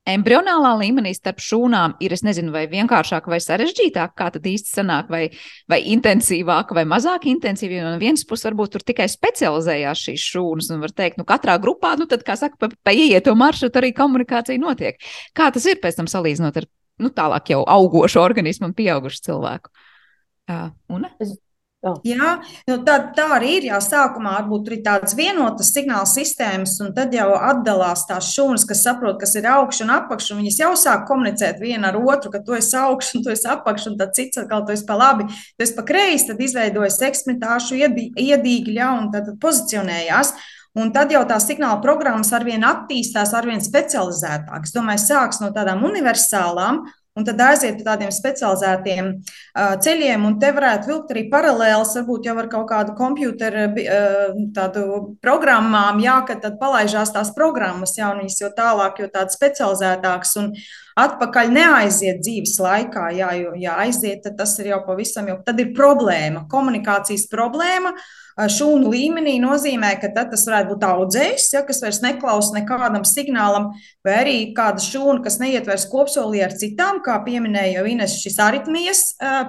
[0.09, 5.09] embrionālā līmenī starp šūnām ir, es nezinu, vai vienkāršāk vai sarežģītāk, kā tad īsti sanāk,
[5.11, 5.23] vai,
[5.71, 7.79] vai intensīvāk vai mazāk intensīvi.
[7.83, 11.95] No vienas puses varbūt tur tikai specializējās šīs šūnas, un var teikt, nu katrā grupā,
[11.99, 14.99] nu tad, kā saka, pa, pa ieieto maršrutu arī komunikācija notiek.
[15.37, 16.69] Kā tas ir pēc tam salīdzinot ar,
[17.03, 19.71] nu tālāk jau augošu organismu un pieaugušu cilvēku?
[20.51, 21.07] Uh, un?
[21.23, 21.37] Es
[21.83, 21.97] Oh.
[22.07, 22.37] Jā,
[22.69, 23.65] nu tā, tā arī ir.
[23.67, 28.85] Jā, sākumā varbūt ir tādas vienotas signāla sistēmas, un tad jau atdalās tās šūnas, kas
[28.85, 32.39] saprot, kas ir augšs un apakš, un viņas jau sāk komunicēt viena ar otru, ka
[32.39, 35.27] tu esi augšs un tu esi apakš, un tad cits atkal tu esi pa labi,
[35.27, 40.37] tu esi pa kreisi, tad izveidojas eksperimentāšu iedīgļi, ja, un tad pozicionējās.
[40.79, 44.63] Un tad jau tā signāla programmas arvien attīstās, arvien specializētāk.
[44.65, 46.79] Es domāju, sāks no tādām universālām,
[47.13, 52.35] un tad aiziet pa tādiem specializētiem uh, ceļiem, te varētu vilkt arī paralēlis, varbūt jau
[52.41, 58.41] ar kaut kādu komputeru uh, programmām, jā, kad tad palaižās tās programmas, jā, un viņas
[58.41, 60.51] jau tālāk, jo tādas specializētākas, un
[61.03, 65.61] atpakaļ neaiziet dzīves laikā, jā, jo, ja aiziet, tad tas ir jau pavisam, jau tad
[65.61, 71.81] ir problēma, komunikācijas problēma, uh, šūnu līmenī nozīmē, ka tas varētu būt audzējs, ja, kas
[71.83, 73.71] vairs neklausa nekādam signālam,
[74.05, 79.03] vai arī kāda šūna, kas neietvers kopsolī ar citām, kā pieminēja jau Ines, šis aritmijas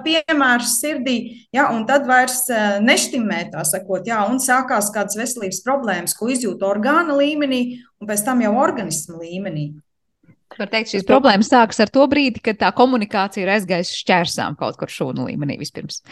[0.05, 1.17] piemērs sirdī,
[1.55, 2.45] ja, un tad vairs
[2.85, 7.63] neštimē tā sakot, ja, un sākās kādas veselības problēmas, ko izjūt orgāna līmenī
[8.01, 9.71] un pēc tam jau organismu līmenī.
[10.55, 14.77] Var teikt, šīs problēmas sākas ar to brīdi, kad tā komunikācija ir aizgājusi šķērsām kaut
[14.79, 16.03] kur šūnu līmenī vispirms.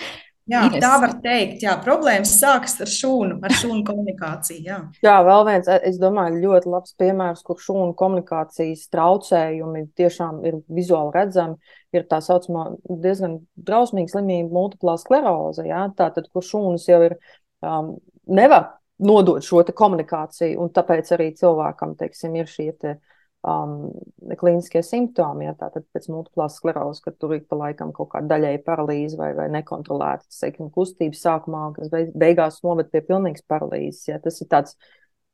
[0.50, 0.82] Jā, Ines.
[0.84, 1.62] tā var teikt.
[1.64, 4.60] Jā, problēmas sākas ar šūnu, ar šūnu komunikāciju.
[4.66, 4.80] Jā.
[5.06, 11.16] jā, vēl viens, es domāju, ļoti labs piemērs, kur šūnu komunikācijas traucējumi tiešām ir vizuāli
[11.16, 15.64] redzami, ir tā saucamā diezgan drausmīga slimība, multiplā skleroze.
[15.70, 17.18] Jā, tātad, kur šūnas jau ir,
[17.64, 17.96] um,
[18.28, 23.13] nevar nodot šo komunikāciju, un tāpēc arī cilvēkam, teiksim, ir šie te, uh,
[23.44, 23.92] um,
[24.40, 28.64] klīniskie simptomi, ja tātad pēc multiplās sklerozes, kad tur ir pa laikam kaut kāda daļēja
[28.66, 34.08] paralīze vai, vai nekontrolēta, teiksim, kustības sākumā, kas beigās noved pie pilnīgas paralīzes.
[34.12, 34.78] Ja, tas ir tāds,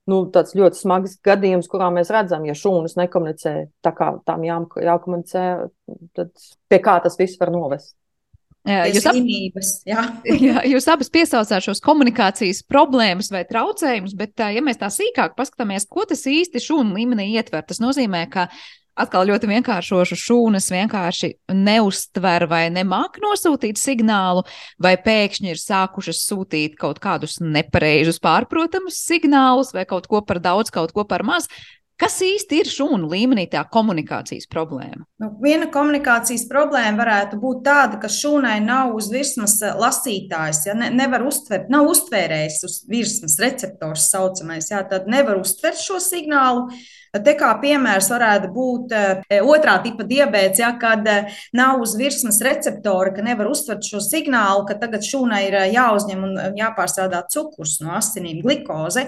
[0.10, 4.60] nu, tāds ļoti smags gadījums, kurā mēs redzam, ja šūnas nekomunicē tā kā tām jā,
[4.90, 5.46] jākomunicē,
[6.18, 7.99] tad pie kā tas viss var novest.
[8.68, 9.16] Jūs, ab...
[9.88, 10.02] jā.
[10.50, 15.88] jā, jūs abas piesaucāt šos komunikācijas problēmas vai traucējumus, bet, ja mēs tā sīkāk paskatāmies,
[15.90, 18.50] ko tas īsti šūnu līmenī ietver, tas nozīmē, ka
[19.00, 24.44] atkal ļoti vienkāršošu šūnas vienkārši neuztver vai nemāk nosūtīt signālu,
[24.82, 30.74] vai pēkšņi ir sākušas sūtīt kaut kādus nepareizus, pārprotamus signālus, vai kaut ko par daudz,
[30.76, 31.48] kaut ko par maz.
[32.00, 35.04] Kas īsti ir šūnu līmenī tā komunikācijas problēma?
[35.20, 40.78] Nu, viena komunikācijas problēma varētu būt tāda, ka šūnai nav uz virsmas eh, lasītājs, ja
[40.80, 46.70] ne, nevar uztvert, nav uztvērējis uz virsmas receptors saucamais, jā, tad nevar uztvert šo signālu.
[47.10, 51.16] Te kā piemērs varētu būt e, otrā tipa diabetes, ja, kad e,
[51.58, 56.38] nav uz virsmas receptora, ka nevar uztvert šo signālu, ka tagad šūnai ir jāuzņem un
[56.60, 59.08] jāpārstrādā cukurs no asinīm, glikoze.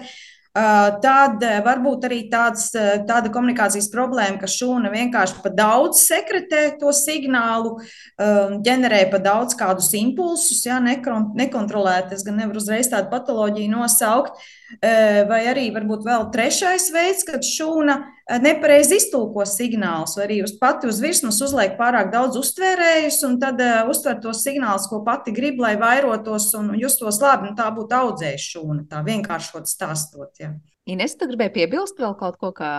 [0.52, 2.66] Tad varbūt arī tāds,
[3.08, 7.78] tāda komunikācijas problēma, ka šūna vienkārši pa daudz sekretē to signālu,
[8.20, 12.12] ģenerē pa daudz kādus impulsus, ja, nekontrolēt.
[12.12, 14.44] Es gan nevaru uzreiz tādu patoloģiju nosaukt.
[14.80, 17.98] Vai arī varbūt vēl trešais veids, kad šūna
[18.40, 23.60] nepareizi iztulko signālus, vai arī uz pati uz virsmas uzliek pārāk daudz uztvērējus, un tad
[23.60, 27.50] uh, uztver tos signālus, ko pati grib, lai vairotos un justos labi.
[27.50, 30.32] Nu, tā būtu audzējuša šūna, tā vienkāršot stāstot.
[30.40, 30.54] Ja.
[30.90, 32.72] Ines, tu gribēji piebilst vēl kaut ko kā,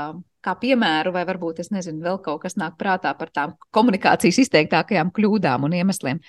[0.42, 5.12] kā piemēru, vai varbūt es nezinu, vēl kaut kas nāk prātā par tām komunikācijas izteiktākajām
[5.14, 6.22] kļūdām un iemesliem.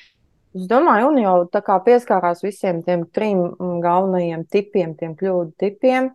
[0.53, 5.55] Es domāju, un jau tā kā pieskārās visiem tiem trim mm, galvenajiem tipiem, tiem kļūdu
[5.63, 6.11] tipiem.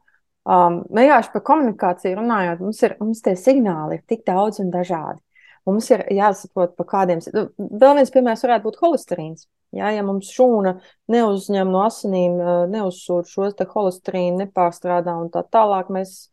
[0.48, 5.20] Um, vienkārši par komunikāciju runājot, mums, ir, mums tie signāli ir tik daudz un dažādi.
[5.68, 7.20] Mums ir jāsaprot, par kādiem.
[7.34, 9.48] Nu, vēl viens piemērs varētu būt holesterīns.
[9.76, 10.78] Jā, ja mums šūna
[11.12, 12.38] neuzņem no asinīm,
[12.72, 16.30] neuzsūta šos holesterīnu, nepārstrādā un tā tālāk, mēs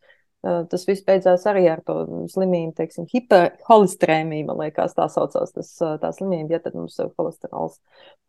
[0.70, 1.94] Tas viss beidzās arī ar to
[2.30, 5.70] slimību, teiksim, hiperholesterēmiju, man liekas, tā saucās tas,
[6.02, 7.78] tā slimība, ja tad mums holesterols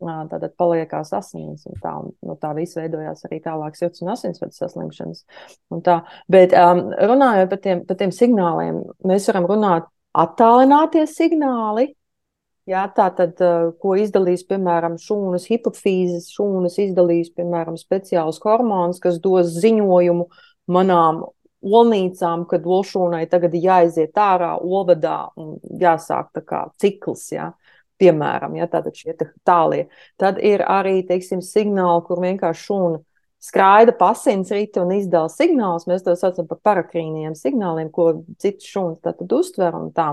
[0.00, 1.92] tātad paliekās asinīs un tā,
[2.26, 5.22] no tā viss veidojās arī tālāk sirds un asinsvadu saslimšanas
[5.74, 6.00] un tā.
[6.32, 11.92] Bet um, runājot par tiem, par tiem signāliem, mēs varam runāt attālinātie signāli,
[12.68, 13.38] Jā, tā tad,
[13.80, 20.26] ko izdalīs, piemēram, šūnas hipofīzes, šūnas izdalīs, piemēram, speciālus hormonus, kas dos ziņojumu
[20.76, 21.22] manām
[21.64, 27.52] olnīcām, kad olšūnai tagad ir jāiziet ārā olvedā un jāsāk tā kā cikls, jā.
[27.98, 29.88] Piemēram, ja tātad šie tālie.
[30.22, 33.00] Tad ir arī, teiksim, signāli, kur vienkārši šūna
[33.42, 35.88] skraida pasins rīta un izdala signālus.
[35.90, 40.12] Mēs to saucam par parakrīniem signāliem, ko citas šūnas tātad uztver un tā.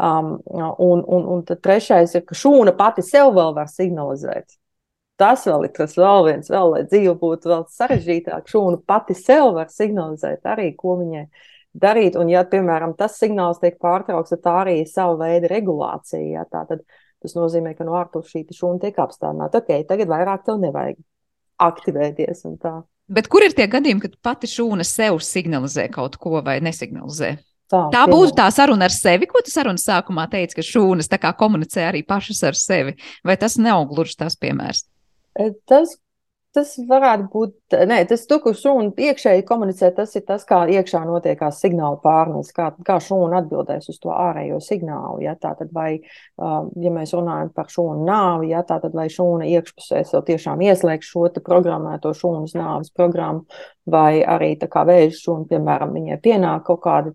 [0.00, 4.56] Um, un, un, un tad trešais ir, ka šūna pati sev vēl var signalizēt
[5.18, 8.50] tas vēl ir tas vēl viens, vēl, lai dzīve būtu vēl sarežģītāka.
[8.52, 11.24] Šūna pati sev var signalizēt arī, ko viņai
[11.78, 12.18] darīt.
[12.18, 16.22] Un, ja, piemēram, tas signāls tiek pārtraukts, tad tā arī ir sava veida regulācija.
[16.38, 16.84] Ja, tā, tad
[17.22, 19.62] tas nozīmē, ka no ārpus šī šūna tiek apstādināta.
[19.62, 21.00] Ok, tagad vairāk tev nevajag
[21.68, 22.46] aktivēties.
[23.08, 27.36] Bet kur ir tie gadījumi, kad pati šūna sev signalizē kaut ko vai nesignalizē?
[27.68, 31.84] Tā, tā būtu tā saruna ar sevi, ko tu sarunas sākumā teici, ka šūnas komunicē
[31.90, 32.94] arī pašas ar sevi.
[33.24, 34.86] Vai tas nav gluži tas piemērs?
[35.68, 35.96] Tas,
[36.56, 41.02] tas varētu būt, nē, tas, to, ko šūna iekšēji komunicē, tas ir tas, kā iekšā
[41.06, 45.20] notiekās signāla pārnes, kā, kā šūna atbildēs uz to ārējo signālu.
[45.26, 46.00] Ja, tātad vai,
[46.38, 51.28] ja mēs runājam par šūnu nāvi, ja, tātad vai šūna iekšpusē sev tiešām ieslēgs šo
[51.44, 53.44] programmēto šūnas nāves programmu,
[53.88, 57.14] vai arī tā kā vēža šūna, piemēram, viņai pienāk kaut kādi,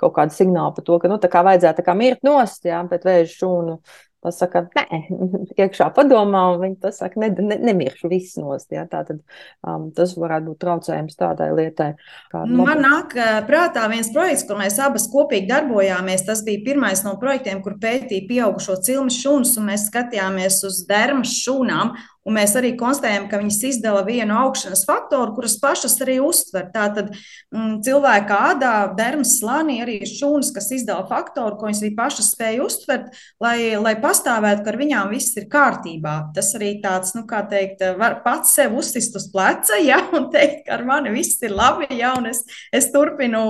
[0.00, 2.80] kaut kādi signāli par to, ka, nu, tā kā vajadzētu tā kā mirt nost, ja,
[2.88, 3.78] bet vēža šūna
[4.24, 5.00] pasaka, nē,
[5.62, 8.70] iekšā padomā, un viņi pasaka, ne, ne, nemiršu viss nost.
[8.74, 8.86] Ja?
[8.90, 11.90] Tātad um, tas varētu būt traucējums tādai lietai.
[12.32, 13.14] Man nāk
[13.48, 16.26] prātā viens projekts, kur mēs abas kopīgi darbojāmies.
[16.26, 21.36] Tas bija pirmais no projektiem, kur pētīja pieaugušo cilmes šūnas, un mēs skatījāmies uz dermas
[21.44, 21.94] šūnām.
[22.24, 26.70] Un mēs arī konstatējam, ka viņas izdala vienu augšanas faktoru, kuras pašas arī uztver.
[26.72, 32.30] Tātad mm, cilvēka ādā, dermas slānī arī šūnas, kas izdala faktoru, ko viņas arī pašas
[32.32, 33.10] spēja uztvert,
[33.44, 36.14] lai, lai pastāvētu, ka ar viņām viss ir kārtībā.
[36.38, 40.64] Tas arī tāds, nu, kā teikt, var pats sev uzsist uz pleca, ja, un teikt,
[40.64, 42.40] ka ar mani viss ir labi, ja, un es,
[42.72, 43.44] es turpinu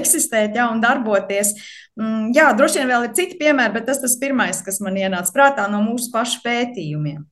[0.00, 1.54] eksistēt, ja, un darboties.
[1.94, 5.30] Mm, jā, droši vien vēl ir citi piemēri, bet tas tas pirmais, kas man ienāca
[5.38, 7.22] prātā no mūsu pašu pētījumiem.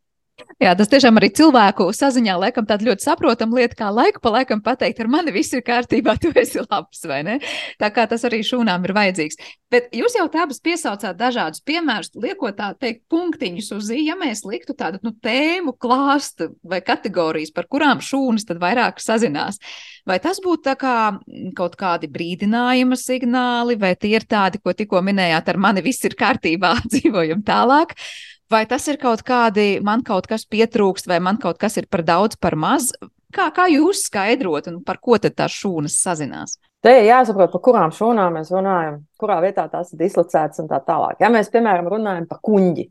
[0.59, 4.59] Jā, tas tiešām arī cilvēku saziņā laikam tāda ļoti saprotama lieta, kā laiku pa laikam
[4.64, 7.37] pateikt, ar mani viss ir kārtībā, tu esi labs, vai ne?
[7.79, 9.38] Tā kā tas arī šūnām ir vajadzīgs.
[9.70, 14.42] Bet jūs jau tādas piesaucāt dažādus piemērus, liekot tā teikt punktiņus uz ī, ja mēs
[14.47, 19.62] liktu tādu nu, tēmu klāstu vai kategorijas, par kurām šūnas tad vairāk sazinās.
[20.07, 20.97] Vai tas būtu tā kā
[21.59, 26.18] kaut kādi brīdinājuma signāli, vai tie ir tādi, ko tikko minējāt, ar mani viss ir
[26.18, 27.99] kārtībā, dzīvojam tālāk?
[28.52, 32.04] Vai tas ir kaut kādi, man kaut kas pietrūkst, vai man kaut kas ir par
[32.04, 32.90] daudz, par maz?
[33.35, 36.59] Kā, kā jūs skaidrot un par ko tad tās šūnas sazinās?
[36.85, 40.83] Te ir jāsaprot, par kurām šūnām mēs runājam, kurā vietā tās ir dislocētas un tā
[40.85, 41.16] tālāk.
[41.24, 42.85] Ja mēs, piemēram, runājam par kuģi,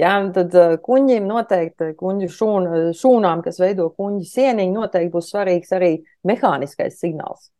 [0.00, 5.76] ja, tad uh, kuģim noteikti, kuģu šūn, šūnām, kas veido kuģi sieniņu, noteikti būs svarīgs
[5.76, 5.92] arī
[6.26, 7.50] mehāniskais signāls.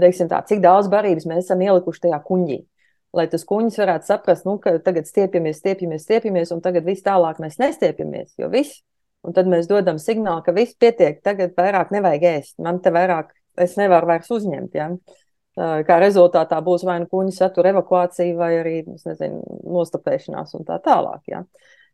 [0.00, 2.62] Teiksim tā, cik daudz barības mēs esam ielikuši tajā kuģī.
[3.16, 7.40] Lai tas kuģis varētu saprast, nu, ka tagad stiepjamies, stiepjamies, stiepjamies, un tagad viss tālāk
[7.42, 8.84] mēs nestiepjamies, jo viss.
[9.26, 12.54] Un tad mēs dodam signālu, ka viss pietiek, tagad vairāk nevajag ēst.
[12.62, 14.78] Man te vairāk es nevaru vairs uzņemt.
[14.78, 14.88] Ja?
[15.84, 19.42] Kā rezultātā būs vai nu kuģa satura evakuācija, vai arī nezinu,
[19.74, 21.20] nostapēšanās un tā tālāk.
[21.28, 21.42] Ja?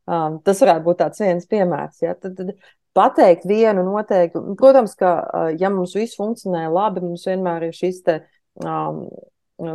[0.06, 2.02] Um, tas varētu būt viens piemērs.
[2.04, 2.14] Ja?
[2.20, 2.52] Tad, tad
[2.96, 5.16] pateikt vienu noteikti, protams, ka
[5.58, 8.20] ja mums viss funkcionē labi, mums vienmēr ir šis te,
[8.62, 9.08] um,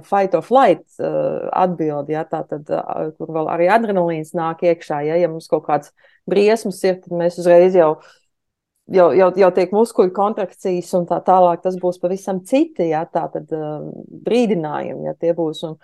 [0.06, 5.02] fight or flight uh, atbildi, ja, tad, uh, kur vēl arī adrenalīns nāk iekšā.
[5.08, 5.94] Ja, ja mums kaut kāds
[6.30, 8.12] briesmas ir, tad mēs uzreiz jau uh,
[8.92, 13.28] jau, jau, jau tiek muskuļu kontrakcijas un tā tālāk, tas būs pavisam citi, ja tā
[13.34, 13.88] tad uh,
[14.26, 15.64] brīdinājumi, ja tie būs.
[15.68, 15.78] Un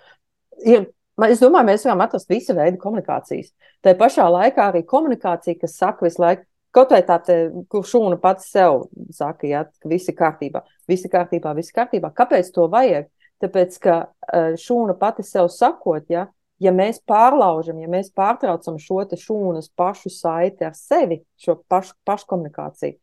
[0.66, 0.88] ir,
[1.30, 3.54] es domāju, mēs varam atrast visu veidu komunikācijas.
[3.86, 7.38] Tā pašā laikā arī komunikācija, kas saka visu laiku, kaut vai tā, te,
[7.72, 11.80] kur šūna pats sev saka, ja, ka viss ir kārtībā, viss ir kārtībā, viss ir
[11.80, 12.14] kārtībā.
[12.18, 13.10] Kāpēc to vajag?
[13.44, 16.26] Tāpēc, ka uh, šūna pati sev sakot, ja,
[16.64, 22.98] ja mēs pārlaužam, ja mēs pārtraucam šo šūnas pašu saiti ar sevi, šo pašu, paškomunikāciju,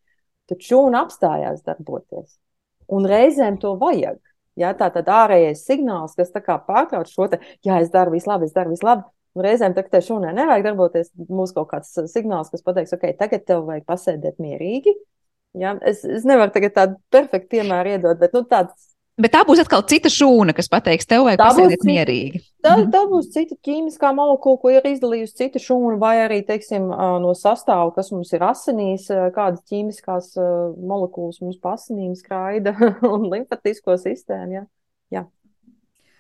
[0.51, 2.39] tad šūna apstājās darboties.
[2.93, 4.21] Un reizēm to vajag.
[4.59, 8.55] Ja, tā tad ārējais signāls, kas pārtrauc šo te, jā, es daru visu labi, es
[8.55, 9.07] daru visu labi.
[9.35, 13.43] Un reizēm tā, tai šūnai nevajag darboties, mums kaut kāds signāls, kas pateiks, ok, tagad
[13.49, 14.95] tev vajag pasēdēt mierīgi.
[15.59, 19.61] Ja, es, es nevaru tagad tādu perfektu piemēru iedot, bet nu, tāds Bet tā būs
[19.63, 22.41] atkal cita šūna, kas pateiks, tev vajag pasēdēt mierīgi.
[22.65, 22.89] Tā, mhm.
[22.91, 26.89] tā būs cita ķīmiskā molekula, ko ir izdalījusi cita šūna, vai arī, teiksim,
[27.23, 30.33] no sastāva, kas mums ir asinīs, kādas ķīmiskās
[30.75, 32.75] molekulas mums pasinīm skraida
[33.15, 34.59] un limfatisko sistēmu.
[34.59, 34.67] Ja?
[35.15, 35.25] Jā.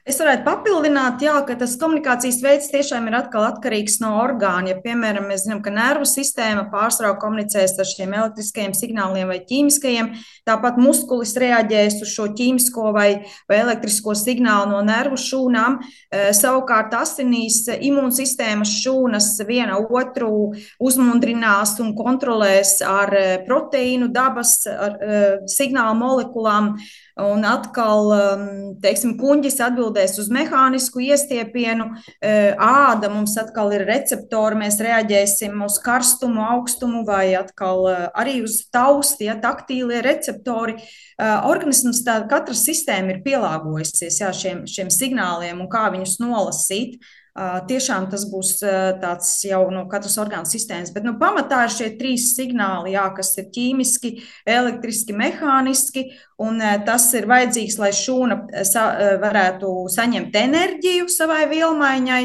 [0.04, 4.74] Es varētu papildināt, jā, ka tas komunikācijas veids tiešām ir atkarīgs no orgāna.
[4.74, 10.10] Ja, piemēram, mēs zinām, ka nervu sistēma pārsvarā komunicēs ar šiem elektriskajiem signāliem vai ķīmiskajiem,
[10.44, 13.06] tāpat muskulis reaģēs uz šo ķīmisko vai,
[13.48, 15.78] vai elektrisko signālu no nervu šūnām.
[15.80, 20.52] E, savukārt asinīs imūnsistēmas šūnas viena otru
[20.84, 26.74] uzmundrinās un kontrolēs ar e, proteīnu dabas ar, e, signālu molekulām.
[27.14, 28.46] Un atkal, um,
[28.82, 35.76] teiksim, kuģis atbildēs uz mehānisku iestiepienu, uh, āda mums atkal ir receptori, mēs reaģēsim uz
[35.84, 40.74] karstumu, augstumu vai atkal uh, arī uz tausti, ja taktīlie receptori.
[41.14, 46.98] Uh, organisms, tā katra sistēma ir pielāgojusies jā, šiem, šiem signāliem un kā viņus nolasīt.
[47.34, 48.60] Tiešām tas būs
[49.02, 53.32] tāds jau no katras orgānu sistēmas, bet nu, pamatā ir šie trīs signāli, jā, kas
[53.42, 54.12] ir ķīmiski,
[54.46, 56.04] elektriski, mehāniski,
[56.38, 58.36] un tas ir vajadzīgs, lai šūna
[58.70, 58.84] sa
[59.22, 62.20] varētu saņemt enerģiju savai vielmaiņai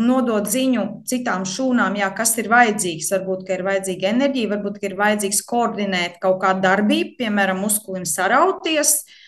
[0.00, 3.10] un nodot ziņu citām šūnām, jā, kas ir vajadzīgs.
[3.12, 8.08] Varbūt, ka ir vajadzīga enerģija, varbūt, ka ir vajadzīgs koordinēt kaut kādu darbību, piemēram, muskulim
[8.08, 9.20] sarauties, uh,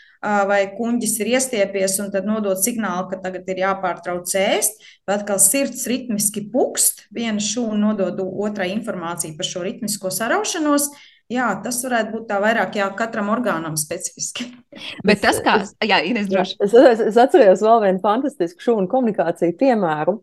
[0.48, 5.38] vai kuģis ir iestiepies un tad nodot signālu, ka tagad ir jāpārtrauc ēst, vai atkal
[5.42, 10.90] sirds ritmiski pukst, viena šūna nodod otrai informāciju par šo ritmisko saraušanos.
[11.32, 14.46] Jā, tas varētu būt tā vairāk, jā, katram orgānam specifiski.
[15.08, 16.58] Bet tas, kā, jā, Ines, droši.
[16.62, 20.20] Es, es, es atceros vēl vienu fantastisku šūnu komunikāciju piemēru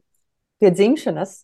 [0.64, 1.42] pie dzimšanas.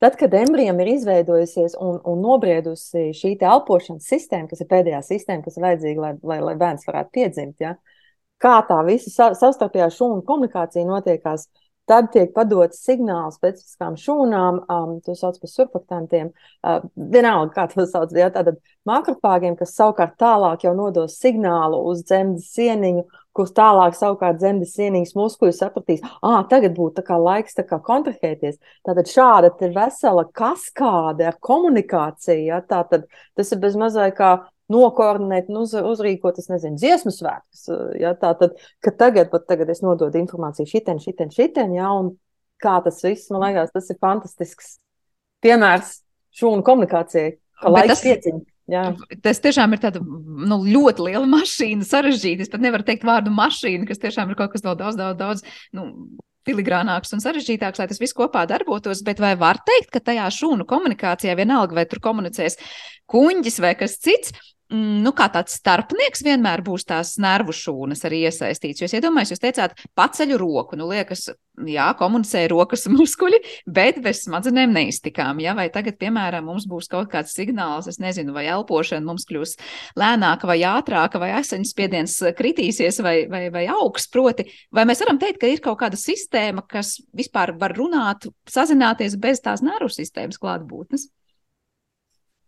[0.00, 5.44] Tad, kad embrijam ir izveidojusies un, un nobriedusi šī elpošanas sistēma, kas ir pēdējā sistēma,
[5.44, 7.74] kas ir vajadzīga, lai, lai, lai bērns varētu piedzimt, ja,
[8.42, 11.48] kā tā visa savstarpējā šūnu komunikācija notiekās,
[11.90, 16.30] tad tiek padots signāls specifiskām šūnām, um, to sauc par surfaktantiem,
[16.62, 22.04] uh, vienalga, kā to sauc, ja, tātad makrofāgiem, kas savukārt tālāk jau nodos signālu uz
[22.06, 23.02] dzemdas sieniņu,
[23.36, 27.80] kurš tālāk savukārt dzemdas sienīgas muskuļi sapratīs, ah, tagad būtu tā kā laiks tā kā
[27.86, 28.58] kontrahēties.
[28.86, 33.06] Tātad šāda ir vesela kaskāde ar komunikāciju, ja, tātad
[33.38, 34.36] tas ir bez mazai kā
[34.70, 37.66] nokoordinēt un uz, uzrīkot, es nezinu, dziesmu svētkus.
[38.00, 42.14] Ja, tā tad, ka tagad, pat tagad es nododu informāciju šitien, šitien, šitien, ja, un
[42.62, 44.78] kā tas viss, man liekas, tas ir fantastisks
[45.44, 45.98] piemērs
[46.40, 48.40] šūnu komunikācijai, ka laiks pieciņ.
[48.70, 48.84] Jā.
[49.24, 52.44] Tas tiešām ir tāda nu, ļoti liela mašīna, sarežģīta.
[52.44, 55.42] Es pat nevaru teikt vārdu mašīna, kas tiešām ir kaut kas daudz, daudz, daudz
[55.74, 55.88] nu,
[56.46, 59.02] filigrānāks un sarežģītāks, lai tas viss kopā darbotos.
[59.06, 62.60] Bet vai var teikt, ka tajā šūnu komunikācijā vienalga, vai tur komunicēs
[63.10, 64.36] kuģis vai kas cits,
[64.70, 68.84] nu, kā tāds starpnieks vienmēr būs tās nervu šūnas arī iesaistīts.
[68.84, 71.26] Jūs iedomājaties, jūs teicāt, paceļu roku, nu, liekas,
[71.66, 75.42] jā, komunicē rokas muskuļi, bet bez smadzenēm neiztikām.
[75.42, 75.56] Ja?
[75.58, 79.56] Vai tagad, piemēram, mums būs kaut kāds signāls, es nezinu, vai elpošana mums kļūs
[80.00, 85.42] lēnāka vai ātrāka, vai asinsspiediens kritīsies vai, vai, vai augsts, proti, vai mēs varam teikt,
[85.42, 91.10] ka ir kaut kāda sistēma, kas vispār var runāt, sazināties bez tās nervu sistēmas klātbūtnes?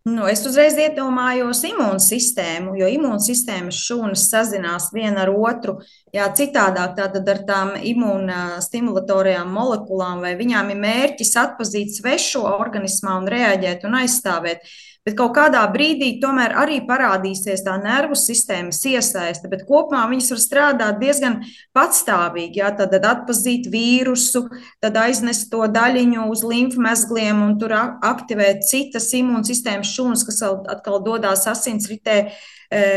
[0.03, 5.77] Nu, es uzreiz iedomājos imūnsistēmu, jo imūnsistēmas šūnas sazinās viena ar otru.
[6.11, 13.31] Jā, citādāk tātad ar tām imūnstimulatorajām molekulām, vai viņām ir mērķis atpazīt svešo organismā un
[13.31, 14.67] reaģēt un aizstāvēt.
[15.03, 20.39] Bet kaut kādā brīdī tomēr arī parādīsies tā nervu sistēmas iesaiste, bet kopumā viņas var
[20.39, 21.41] strādāt diezgan
[21.75, 22.61] patstāvīgi.
[22.61, 24.45] Jā, tad atpazīt vīrusu,
[24.79, 31.43] tad aiznest to daļiņu uz limfmezgliem un tur aktivēt citas imūnsistēmas šūnas, kas atkal dodas
[31.51, 32.31] asinsritē e,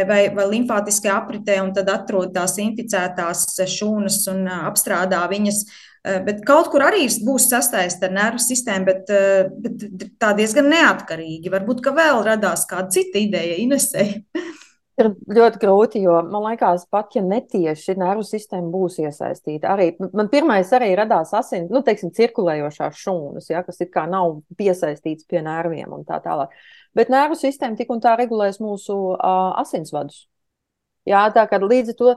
[0.07, 5.65] vai, vai limfātiskajā apritē, un tad atrod tās inficētās šūnas un apstrādā viņas.
[6.07, 10.69] Eh, bet kaut kur arī būs sasaistīta ar nervu sistēmu, bet, eh, bet tā diezgan
[10.71, 11.51] neatkarīgi.
[11.51, 14.23] Varbūt, ka vēl radās kāda cita ideja Inesei.
[14.97, 19.75] Ir ļoti grūti, jo man liekas, pat ja netieši nervu sistēma būs iesaistīta.
[19.75, 24.39] Arī, man pirmais arī radās asins, nu, teiksim, cirkulējošās šūnas, ja, kas it kā nav
[24.57, 26.55] piesaistīts pie nerviem un tā tālāk.
[26.97, 30.23] Bet nervu sistēma tik un tā regulēs mūsu uh, asinsvadus.
[31.05, 32.17] Jā, tā kā līdz ar to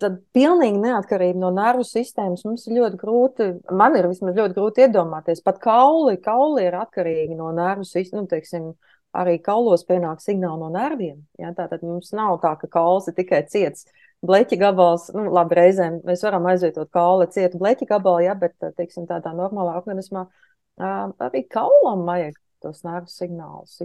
[0.00, 3.48] tad pilnīgi neatkarīgi no nervu sistēmas mums ir ļoti grūti,
[3.78, 8.30] man ir vismaz ļoti grūti iedomāties, pat kauli, kauli ir atkarīgi no nervu sistēmas, nu,
[8.32, 8.66] teiksim,
[9.18, 11.22] arī kaulos pienāk signāli no nerviem.
[11.40, 11.54] Ja?
[11.56, 13.86] Tātad mums nav tā, ka kauls ir tikai ciets.
[14.26, 19.06] Bleķa gabals, nu, labi, reizēm mēs varam aizvietot kauli cietu bleķa gabalu, ja, bet, teiksim,
[19.06, 20.26] tādā normālā organismā
[20.78, 23.76] arī kaulam vajag tos nervu signālus.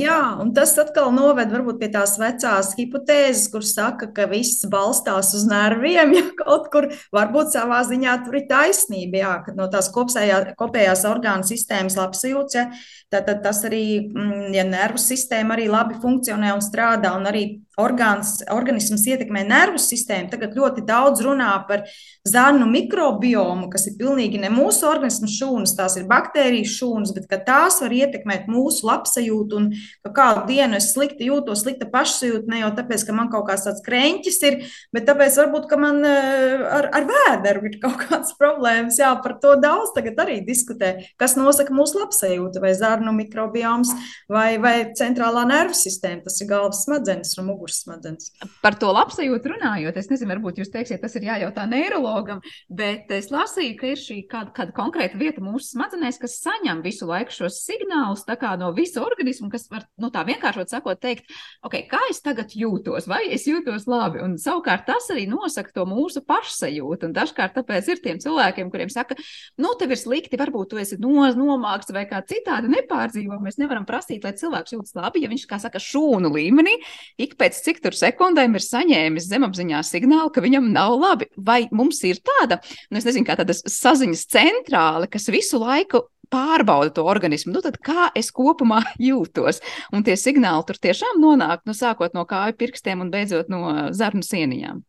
[0.00, 5.34] Jā, un tas atkal noved varbūt pie tās vecās hipotēzes, kur saka, ka viss balstās
[5.36, 9.90] uz nerviem, ja kaut kur varbūt savā ziņā tur ir taisnība, jā, ka no tās
[9.92, 12.68] kopsējā, kopējās orgānu sistēmas labsajūts, ja,
[13.12, 17.46] tad, tad tas arī, mm, ja nervu sistēma arī labi funkcionē un strādā un arī
[17.80, 20.28] orgāns, organisms ietekmē nervu sistēmu.
[20.32, 21.86] Tagad ļoti daudz runā par
[22.28, 27.80] zarnu mikrobiomu, kas ir pilnīgi ne mūsu organismu šūnas, tās ir baktērijas šūnas, bet tās
[27.82, 29.58] var ietekmēt mūsu labsajūtu.
[29.58, 29.70] Un
[30.04, 33.64] ka kādu dienu es slikti jūtos, slikta pašsajūta ne jau tāpēc, ka man kaut kāds
[33.66, 34.58] tāds krēņķis ir,
[34.94, 39.00] bet tāpēc varbūt, ka man eh, ar, ar vēderu ir kaut kādas problēmas.
[39.00, 43.96] Jā, par to daudz tagad arī diskutē, kas nosaka mūsu labsajūtu, vai zarnu mikrobioms,
[44.30, 48.30] vai, vai centrālā nervu sistēma, tas ir galvas smadzenes un muguras muguras smadzenes.
[48.62, 53.30] Par to labsajūtu runājot, es nezinu, varbūt jūs teiksiet, tas ir jājautā neirologam, bet es
[53.30, 57.62] lasīju, ka ir šī kāda, kāda konkrēta vieta mūsu smadzenēs, kas saņem visu laiku šos
[57.62, 58.26] signālus
[58.58, 61.30] no visa organisma, kas var nu, tā vienkāršot sakot, teikt,
[61.62, 64.20] okay, kā es tagad jūtos, vai es jūtos labi.
[64.22, 67.08] Un savukārt tas arī nosaka to mūsu pašsajūtu.
[67.08, 69.16] Un dažkārt tāpēc ir tiem cilvēkiem, kuriem saka,
[69.58, 73.38] nu, tev ir slikti, varbūt tu esi no, nomākts vai kā citādi nepārdzīvo.
[73.42, 76.76] Mēs nevaram prasīt, lai cilvēks jūtas labi, ja viņš, kā saka, šūnu līmenī
[77.22, 81.28] ik pēc pēc cik tur sekundēm ir saņēmis zemapziņā signālu, ka viņam nav labi.
[81.36, 86.94] Vai mums ir tāda, nu, es nezinu, kā tāda saziņas centrāle, kas visu laiku pārbauda
[86.96, 89.60] to organismu, nu tad kā es kopumā jūtos.
[89.92, 94.24] Un tie signāli tur tiešām nonāk, nu, sākot no kāju pirkstiem un beidzot no zarnu
[94.24, 94.80] sieniņām.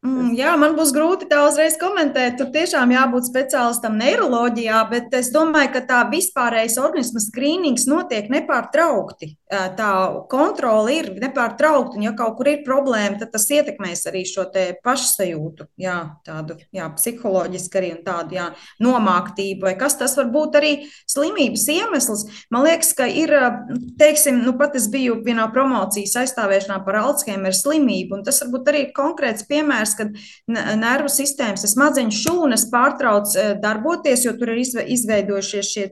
[0.00, 2.38] Mm, jā, man būs grūti tā uzreiz komentēt.
[2.38, 9.34] Tur tiešām jābūt speciālistam neiroloģijā, bet es domāju, ka tā vispārējais organisma skrīnings notiek nepārtraukti.
[9.50, 9.90] Tā
[10.32, 14.46] kontrole ir nepārtraukta, un ja kaut kur ir problēma, tad tas ietekmēs arī šo
[14.80, 18.46] pašsajūtu, jā, tādu jā, psiholoģisku arī un tādu jā,
[18.80, 20.72] nomāktību, vai kas tas var būt arī
[21.10, 22.24] slimības iemesls.
[22.48, 23.34] Man liekas, ka ir,
[24.00, 28.86] teiksim, nu pat es biju vienā promocijas aizstāvēšanā par Alzheimer slimību, un tas varbūt arī
[28.86, 34.62] ir konkrēts piemērs piemērs, kad nervu sistēmas, smadzeņu šūnas pārtrauc eh, darboties, jo tur ir
[34.62, 35.86] izveidojušies šie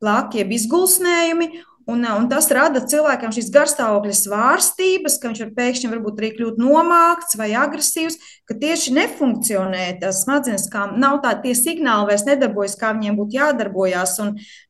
[0.00, 1.50] plāki, jeb izgulsnējumi.
[1.88, 6.58] Un, un tas rada cilvēkam šīs garstāvokļa svārstības, ka viņš var pēkšņi varbūt arī kļūt
[6.60, 8.18] nomākts vai agresīvs,
[8.48, 13.36] ka tieši nefunkcionē tās smadzenes, kā nav tā, tie signāli vairs nedarbojas, kā viņiem būtu
[13.36, 14.16] jādarbojās.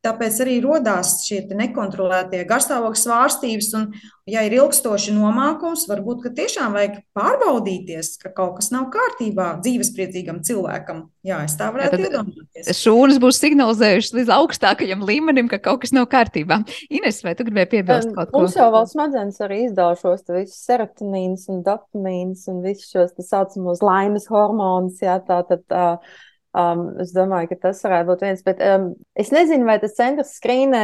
[0.04, 3.70] Tāpēc arī radās šie nekontrolētie garstāvokļa svārstības.
[3.78, 3.90] Un,
[4.28, 11.06] ja ir ilgstoši nomākums, varbūt tiešām vajag pārbaudīties, ka kaut kas nav kārtībā dzīvespriecīgam cilvēkam.
[11.28, 12.68] Jā, es tā varētu ja, iedomāties.
[12.78, 16.60] Šūnas būs signalizējušas līdz augstākajam līmenim, ka kaut kas nav kārtībā.
[16.94, 18.42] Ines, vai tu gribēji piebilst kaut ko?
[18.42, 23.26] Mums jau vēl smadzenes arī izdala šos visus serotonīnus un dopamīnus un visus šos tā
[23.68, 25.02] saucamos laimes hormonus.
[25.02, 25.64] Jā, tā tad.
[25.70, 26.24] Uh,
[26.58, 28.40] Um, es domāju, ka tas varētu būt viens.
[28.42, 30.80] Bet, um, es nezinu, vai tas centrs skrīnē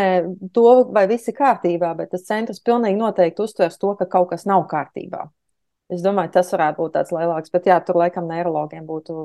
[0.52, 4.44] to, vai viss ir kārtībā, bet tas centrs pilnīgi noteikti uztvers to, ka kaut kas
[4.46, 5.24] nav kārtībā.
[5.90, 9.16] Es domāju, tas varētu būt tāds lielāks, bet jā, tur laikam neirologiem būtu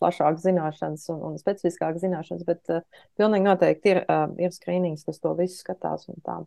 [0.00, 5.20] plašākas zināšanas un, un specifiskākas zināšanas, bet uh, pilnīgi noteikti ir, uh, ir skrīnings, kas
[5.20, 6.40] to visu skatās un tā.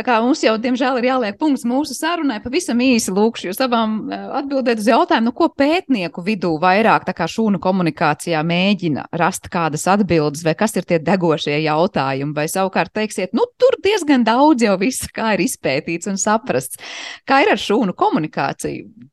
[0.00, 3.98] Tā kā mums jau, diemžēl, ir jāliek punkts mūsu sarunai, pavisam īsi lūkšu jūs abām
[4.08, 9.50] eh, atbildēt uz jautājumu, nu, ko pētnieku vidū vairāk tā kā šūnu komunikācijā mēģina rast
[9.52, 14.64] kādas atbildes, vai kas ir tie degošie jautājumi, vai savukārt teiksiet, nu, tur diezgan daudz
[14.64, 16.80] jau viss kā ir izpētīts un saprasts.
[17.28, 19.09] Kā ir ar šūnu komunikāciju?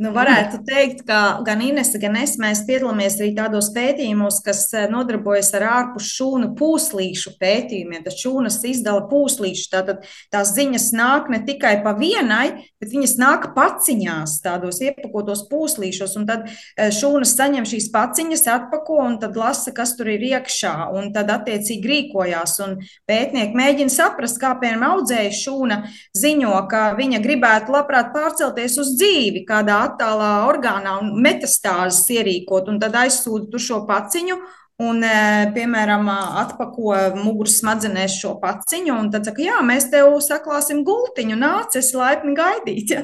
[0.00, 4.86] Nu, varētu teikt, ka gan Inese, gan es mēs piedalāmies arī tādos pētījumos, kas eh,
[4.90, 8.02] nodarbojas ar ārpus šūnu pūslīšu pētījumiem.
[8.06, 9.68] Tad šūnas izdala pūslīšu.
[9.72, 16.16] Tātad tās ziņas nāk ne tikai pa vienai, bet viņas nāk paciņās, tādos iepakotos pūslīšos.
[16.20, 20.74] Un tad eh, šūnas saņem šīs paciņas, atpako un tad lasa, kas tur ir iekšā.
[20.96, 22.56] Un tad attiecīgi rīkojās.
[22.66, 22.78] Un
[23.10, 25.80] pētnieki mēģina saprast, kā piemēram audzēja šūna
[26.16, 29.44] ziņo, ka viņa gribētu labprāt pārcelties uz dzīvi.
[29.48, 34.40] Kā kādā attālā orgānā un metastāzes ierīkot, un tad aizsūta tur šo paciņu.
[34.80, 36.06] Un, e, piemēram,
[36.40, 41.90] atpako muguras smadzenēs šo paciņu, un tad saka, jā, mēs tev saklāsim gultiņu, nāc, es
[41.92, 42.94] laipni gaidīt.
[42.94, 43.02] Ja?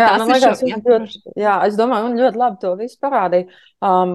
[0.00, 0.70] jā, nu, liekas, šo...
[0.70, 3.50] ļoti, jā, es domāju, un ļoti labi to visu parādīja.
[3.84, 4.14] Um,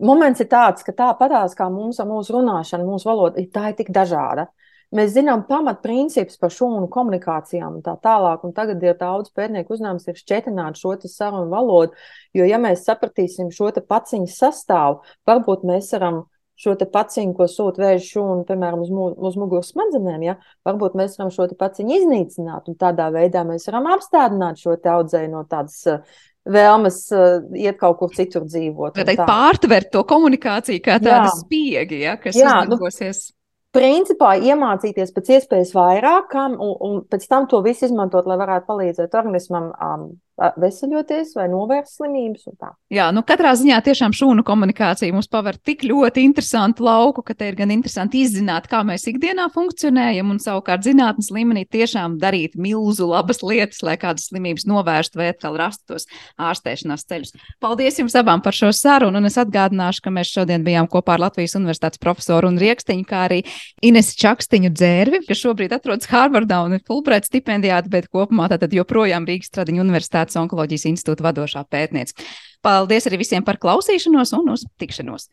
[0.00, 3.92] moments ir tāds, ka tāpatās kā mums ar mūsu runāšanu, mūsu valoda, tā ir tik
[3.92, 4.48] dažāda.
[4.96, 10.08] Mēs zinām pamatprincipus par šūnu komunikācijām un tā tālāk, un tagad ir daudz pētnieku uzdevums
[10.08, 11.92] ir šķietināt šo sarunu valodu,
[12.32, 16.22] jo ja mēs sapratīsim šo paciņu sastāvu, varbūt mēs varam
[16.58, 20.38] šo paciņu, ko sūta vēža šūna, piemēram, uz, mu, uz muguras smadzenēm, ja?
[20.66, 25.44] varbūt mēs varam šo paciņu iznīcināt, un tādā veidā mēs varam apstādināt šo audzēju no
[25.50, 26.18] tādas uh,
[26.48, 28.96] vēlmes uh, iet kaut kur citur dzīvot.
[28.96, 33.28] Tā teikt, pārtvert to komunikāciju kā tādu spiegi, ja, kas jā, uzdarbosies.
[33.28, 33.37] Nu,
[33.78, 39.14] principā iemācīties pēc iespējas vairāk, un, un pēc tam to visu izmantot, lai varētu palīdzēt
[39.18, 40.08] organismam um,
[40.38, 42.46] veseļoties vai novērst slimības.
[42.94, 47.48] Jā, nu katrā ziņā tiešām šūnu komunikācija mums paver tik ļoti interesantu lauku, ka te
[47.50, 53.08] ir gan interesanti izzināt, kā mēs ikdienā funkcionējam, un savukārt zinātnes līmenī tiešām darīt milzu
[53.10, 56.08] labas lietas, lai kādas slimības novērstu vai atkal rastu tos
[56.38, 57.34] ārstēšanās ceļus.
[57.62, 61.26] Paldies jums abām par šo sarunu, un es atgādināšu, ka mēs šodien bijām kopā ar
[61.26, 63.42] Latvijas Universitātes profesoru un riekstiņu, kā arī
[63.84, 69.26] Ines Čakstiņu dzērvi, kas šobrīd atrodas Harvardā un ir Fulbright stipendijāta, bet kopumā tātad joprojām
[69.28, 72.14] Rīgas Tradiņu universitātes Universitātes onkoloģijas institūta vadošā pētniece.
[72.62, 75.26] Paldies arī visiem par klausīšanos un uz tikšanos!